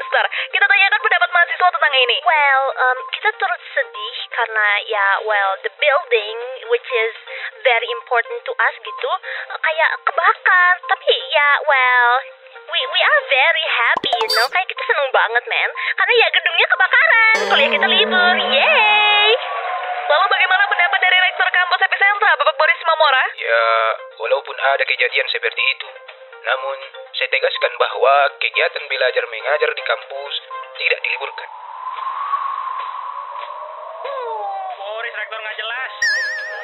Monster. 0.09 0.25
Kita 0.57 0.65
tanyakan 0.65 1.01
pendapat 1.05 1.29
mahasiswa 1.37 1.69
tentang 1.69 1.95
ini. 2.01 2.17
Well, 2.25 2.65
um, 2.81 2.99
kita 3.13 3.29
turut 3.37 3.61
sedih 3.77 4.17
karena 4.33 4.69
ya, 4.89 5.07
well, 5.29 5.51
the 5.61 5.73
building 5.77 6.37
which 6.73 6.89
is 6.89 7.13
very 7.61 7.89
important 7.93 8.41
to 8.49 8.53
us 8.57 8.75
gitu, 8.81 9.11
kayak 9.61 9.91
kebakar. 10.09 10.73
Tapi 10.89 11.13
ya, 11.13 11.49
well, 11.69 12.09
we 12.73 12.81
we 12.81 13.01
are 13.05 13.21
very 13.29 13.67
happy, 13.69 14.15
you 14.25 14.31
know. 14.33 14.49
Kayak 14.49 14.69
kita 14.73 14.83
seneng 14.89 15.09
banget, 15.13 15.45
man. 15.45 15.71
Karena 16.01 16.13
ya 16.17 16.29
gedungnya 16.33 16.67
kebakaran. 16.73 17.33
Kuliah 17.53 17.71
kita 17.77 17.87
libur, 17.93 18.35
yay! 18.49 19.31
Lalu 20.09 20.25
bagaimana 20.33 20.65
pendapat 20.73 20.99
dari 21.05 21.19
Rektor 21.21 21.49
Kampus 21.53 21.85
Epicentra, 21.85 22.33
Bapak 22.41 22.57
Boris 22.57 22.81
Mamora? 22.81 23.25
Ya, 23.37 23.65
walaupun 24.17 24.57
ada 24.57 24.85
kejadian 24.89 25.29
seperti 25.29 25.63
itu, 25.69 25.89
namun 26.49 26.77
saya 27.19 27.35
tegaskan 27.35 27.73
bahwa 27.83 28.15
kegiatan 28.39 28.85
belajar 28.87 29.25
mengajar 29.27 29.71
di 29.75 29.83
kampus 29.83 30.35
tidak 30.79 31.03
diliburkan. 31.03 31.49
Boris, 34.79 35.15
rektor 35.19 35.39
nggak 35.43 35.57
jelas. 35.59 35.93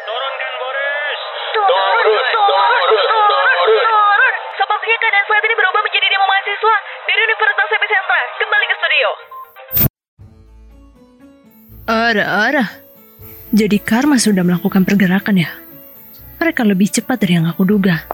Turunkan 0.06 0.52
Boris. 0.62 1.18
Turun, 1.58 1.96
turun, 2.06 2.26
turun, 2.86 3.58
turun. 3.66 4.34
Sepertinya 4.54 4.98
keadaan 5.02 5.26
saat 5.26 5.42
ini 5.42 5.54
berubah 5.58 5.80
menjadi 5.82 6.06
demo 6.06 6.26
mahasiswa 6.30 6.76
dari 7.02 7.20
Universitas 7.26 7.68
Epicentra. 7.74 8.20
Kembali 8.38 8.64
ke 8.70 8.74
studio. 8.78 9.08
Ara-ara. 11.90 12.64
Jadi 13.50 13.76
Karma 13.82 14.22
sudah 14.22 14.46
melakukan 14.46 14.86
pergerakan 14.86 15.34
ya? 15.34 15.50
Mereka 16.38 16.62
lebih 16.62 16.94
cepat 16.94 17.18
dari 17.18 17.42
yang 17.42 17.50
aku 17.50 17.66
duga. 17.66 18.06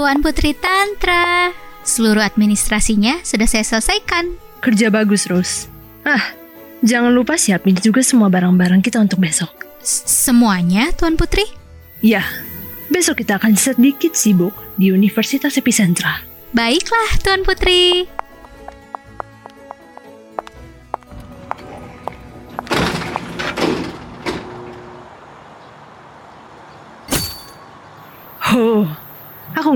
Tuan 0.00 0.24
Putri 0.24 0.56
Tantra. 0.56 1.52
Seluruh 1.84 2.24
administrasinya 2.24 3.20
sudah 3.20 3.44
saya 3.44 3.60
selesaikan. 3.60 4.32
Kerja 4.64 4.88
bagus, 4.88 5.28
Rose. 5.28 5.68
Ah, 6.08 6.32
jangan 6.80 7.12
lupa 7.12 7.36
siapin 7.36 7.76
juga 7.76 8.00
semua 8.00 8.32
barang-barang 8.32 8.80
kita 8.80 8.96
untuk 8.96 9.20
besok. 9.20 9.52
Semuanya, 9.84 10.88
Tuan 10.96 11.20
Putri? 11.20 11.44
Ya, 12.00 12.24
besok 12.88 13.20
kita 13.20 13.36
akan 13.36 13.60
sedikit 13.60 14.16
sibuk 14.16 14.56
di 14.80 14.88
Universitas 14.88 15.60
Epicentra. 15.60 16.24
Baiklah, 16.56 17.20
Tuan 17.20 17.44
Putri. 17.44 18.08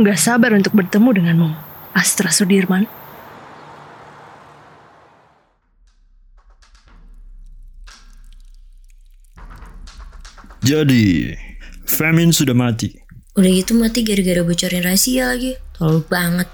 Nggak 0.04 0.20
sabar 0.20 0.52
untuk 0.52 0.76
bertemu 0.76 1.08
denganmu, 1.16 1.50
Astra 1.96 2.28
Sudirman. 2.28 2.84
Jadi, 10.60 11.32
Femin 11.88 12.36
sudah 12.36 12.52
mati. 12.52 12.92
Udah 13.36 13.48
gitu 13.48 13.72
mati 13.76 14.04
gara-gara 14.04 14.44
bocorin 14.44 14.84
rahasia 14.84 15.32
lagi. 15.32 15.56
Tolol 15.76 16.04
banget. 16.04 16.48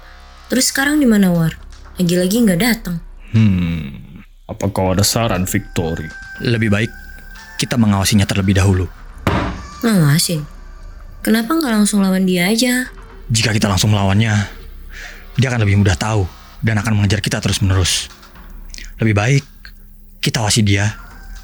Terus 0.47 0.71
sekarang 0.71 0.99
di 0.99 1.07
mana 1.07 1.31
War? 1.31 1.55
Lagi-lagi 1.99 2.43
nggak 2.43 2.59
datang. 2.59 3.03
Hmm, 3.35 4.23
apakah 4.47 4.95
ada 4.95 5.03
saran 5.03 5.43
Victory? 5.43 6.07
Lebih 6.43 6.71
baik 6.71 6.91
kita 7.59 7.75
mengawasinya 7.75 8.23
terlebih 8.27 8.55
dahulu. 8.55 8.87
Ngawasin. 9.83 10.43
Kenapa 11.23 11.55
nggak 11.55 11.71
langsung 11.71 11.99
lawan 12.03 12.27
dia 12.27 12.51
aja? 12.51 12.91
Jika 13.31 13.55
kita 13.55 13.71
langsung 13.71 13.95
melawannya, 13.95 14.35
dia 15.39 15.47
akan 15.47 15.63
lebih 15.63 15.79
mudah 15.79 15.95
tahu 15.95 16.27
dan 16.59 16.75
akan 16.83 16.99
mengejar 16.99 17.23
kita 17.23 17.39
terus-menerus. 17.39 18.11
Lebih 18.99 19.15
baik 19.15 19.43
kita 20.19 20.43
awasi 20.43 20.67
dia 20.67 20.91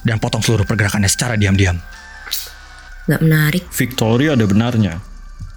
dan 0.04 0.20
potong 0.20 0.44
seluruh 0.44 0.68
pergerakannya 0.68 1.08
secara 1.08 1.40
diam-diam. 1.40 1.80
Nggak 3.08 3.22
menarik. 3.24 3.64
Victory 3.72 4.28
ada 4.28 4.44
benarnya. 4.44 5.00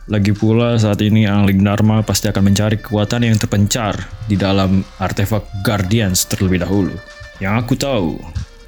Lagi 0.06 0.30
pula 0.30 0.78
saat 0.78 1.02
ini 1.02 1.26
Angling 1.26 1.66
Dharma 1.66 2.02
pasti 2.06 2.30
akan 2.30 2.46
mencari 2.46 2.78
kekuatan 2.78 3.26
yang 3.26 3.34
terpencar 3.34 3.98
di 4.30 4.38
dalam 4.38 4.86
artefak 5.02 5.42
Guardians 5.66 6.30
terlebih 6.30 6.62
dahulu. 6.62 6.94
Yang 7.42 7.54
aku 7.58 7.74
tahu, 7.74 8.10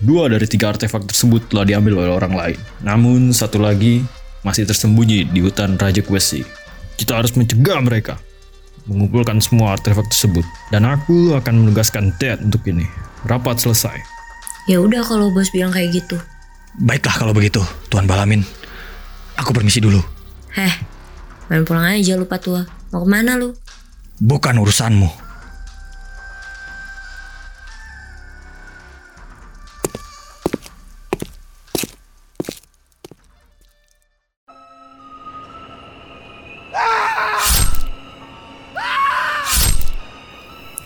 dua 0.03 0.27
dari 0.27 0.51
tiga 0.51 0.75
artefak 0.75 1.07
tersebut 1.07 1.46
telah 1.51 1.62
diambil 1.62 2.03
oleh 2.03 2.11
orang 2.11 2.35
lain. 2.35 2.59
Namun 2.83 3.31
satu 3.31 3.62
lagi 3.62 4.03
masih 4.43 4.66
tersembunyi 4.66 5.30
di 5.30 5.41
hutan 5.43 5.78
Raja 5.78 6.03
Kwesi. 6.03 6.62
Kita 7.03 7.18
harus 7.18 7.34
mencegah 7.34 7.82
mereka 7.82 8.22
mengumpulkan 8.86 9.42
semua 9.42 9.74
artefak 9.74 10.07
tersebut. 10.07 10.46
Dan 10.70 10.86
aku 10.86 11.34
akan 11.34 11.66
menugaskan 11.66 12.14
Ted 12.14 12.38
untuk 12.46 12.62
ini. 12.70 12.86
Rapat 13.26 13.59
selesai. 13.59 13.98
Ya 14.70 14.78
udah 14.78 15.03
kalau 15.03 15.34
bos 15.34 15.50
bilang 15.50 15.74
kayak 15.74 15.98
gitu. 15.98 16.14
Baiklah 16.78 17.18
kalau 17.18 17.34
begitu, 17.34 17.59
Tuan 17.90 18.07
Balamin. 18.07 18.46
Aku 19.34 19.50
permisi 19.50 19.82
dulu. 19.82 19.98
Heh, 20.55 20.78
main 21.50 21.66
pulang 21.66 21.90
aja 21.90 22.14
lupa 22.14 22.38
tua. 22.38 22.62
Mau 22.94 23.03
ke 23.03 23.09
mana 23.11 23.34
lu? 23.34 23.50
Bukan 24.22 24.62
urusanmu. 24.62 25.11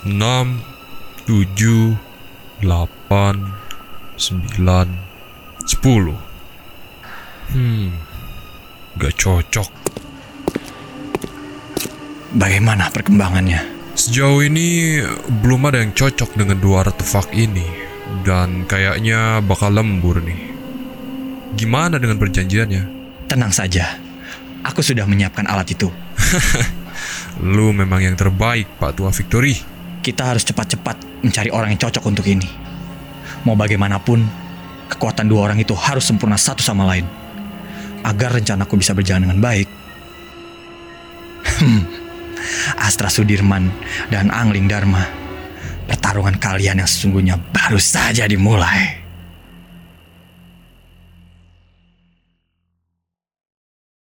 Enam, 0.06 0.62
tujuh, 1.26 1.98
delapan, 2.62 3.50
sembilan, 4.14 4.88
sepuluh. 5.66 6.14
Hmm, 7.50 7.90
gak 8.94 9.14
cocok. 9.18 9.70
Bagaimana 12.38 12.86
perkembangannya? 12.94 13.74
Sejauh 13.96 14.44
ini 14.46 15.00
belum 15.42 15.66
ada 15.72 15.82
yang 15.82 15.96
cocok 15.96 16.36
dengan 16.36 16.60
dua 16.60 16.84
artefak 16.84 17.32
ini 17.32 17.64
dan 18.22 18.68
kayaknya 18.68 19.42
bakal 19.42 19.72
lembur 19.72 20.20
nih. 20.22 20.54
Gimana 21.56 21.96
dengan 21.96 22.20
perjanjiannya? 22.20 22.82
Tenang 23.26 23.50
saja, 23.50 23.96
aku 24.62 24.84
sudah 24.84 25.08
menyiapkan 25.08 25.48
alat 25.48 25.72
itu. 25.72 25.88
Lu 27.56 27.72
memang 27.72 28.04
yang 28.04 28.16
terbaik, 28.20 28.68
Pak 28.76 29.00
Tua 29.00 29.08
Victory. 29.10 29.75
Kita 30.06 30.22
harus 30.22 30.46
cepat-cepat 30.46 31.26
mencari 31.26 31.50
orang 31.50 31.74
yang 31.74 31.82
cocok 31.82 32.06
untuk 32.06 32.30
ini. 32.30 32.46
Mau 33.42 33.58
bagaimanapun, 33.58 34.22
kekuatan 34.86 35.26
dua 35.26 35.50
orang 35.50 35.58
itu 35.58 35.74
harus 35.74 36.06
sempurna 36.06 36.38
satu 36.38 36.62
sama 36.62 36.86
lain. 36.86 37.02
Agar 38.06 38.38
rencanaku 38.38 38.78
bisa 38.78 38.94
berjalan 38.94 39.26
dengan 39.26 39.42
baik. 39.42 39.66
Hmm, 41.58 41.82
Astra 42.78 43.10
Sudirman 43.10 43.66
dan 44.06 44.30
Angling 44.30 44.70
Dharma. 44.70 45.02
Pertarungan 45.90 46.38
kalian 46.38 46.78
yang 46.78 46.86
sesungguhnya 46.86 47.34
baru 47.50 47.82
saja 47.82 48.30
dimulai. 48.30 49.05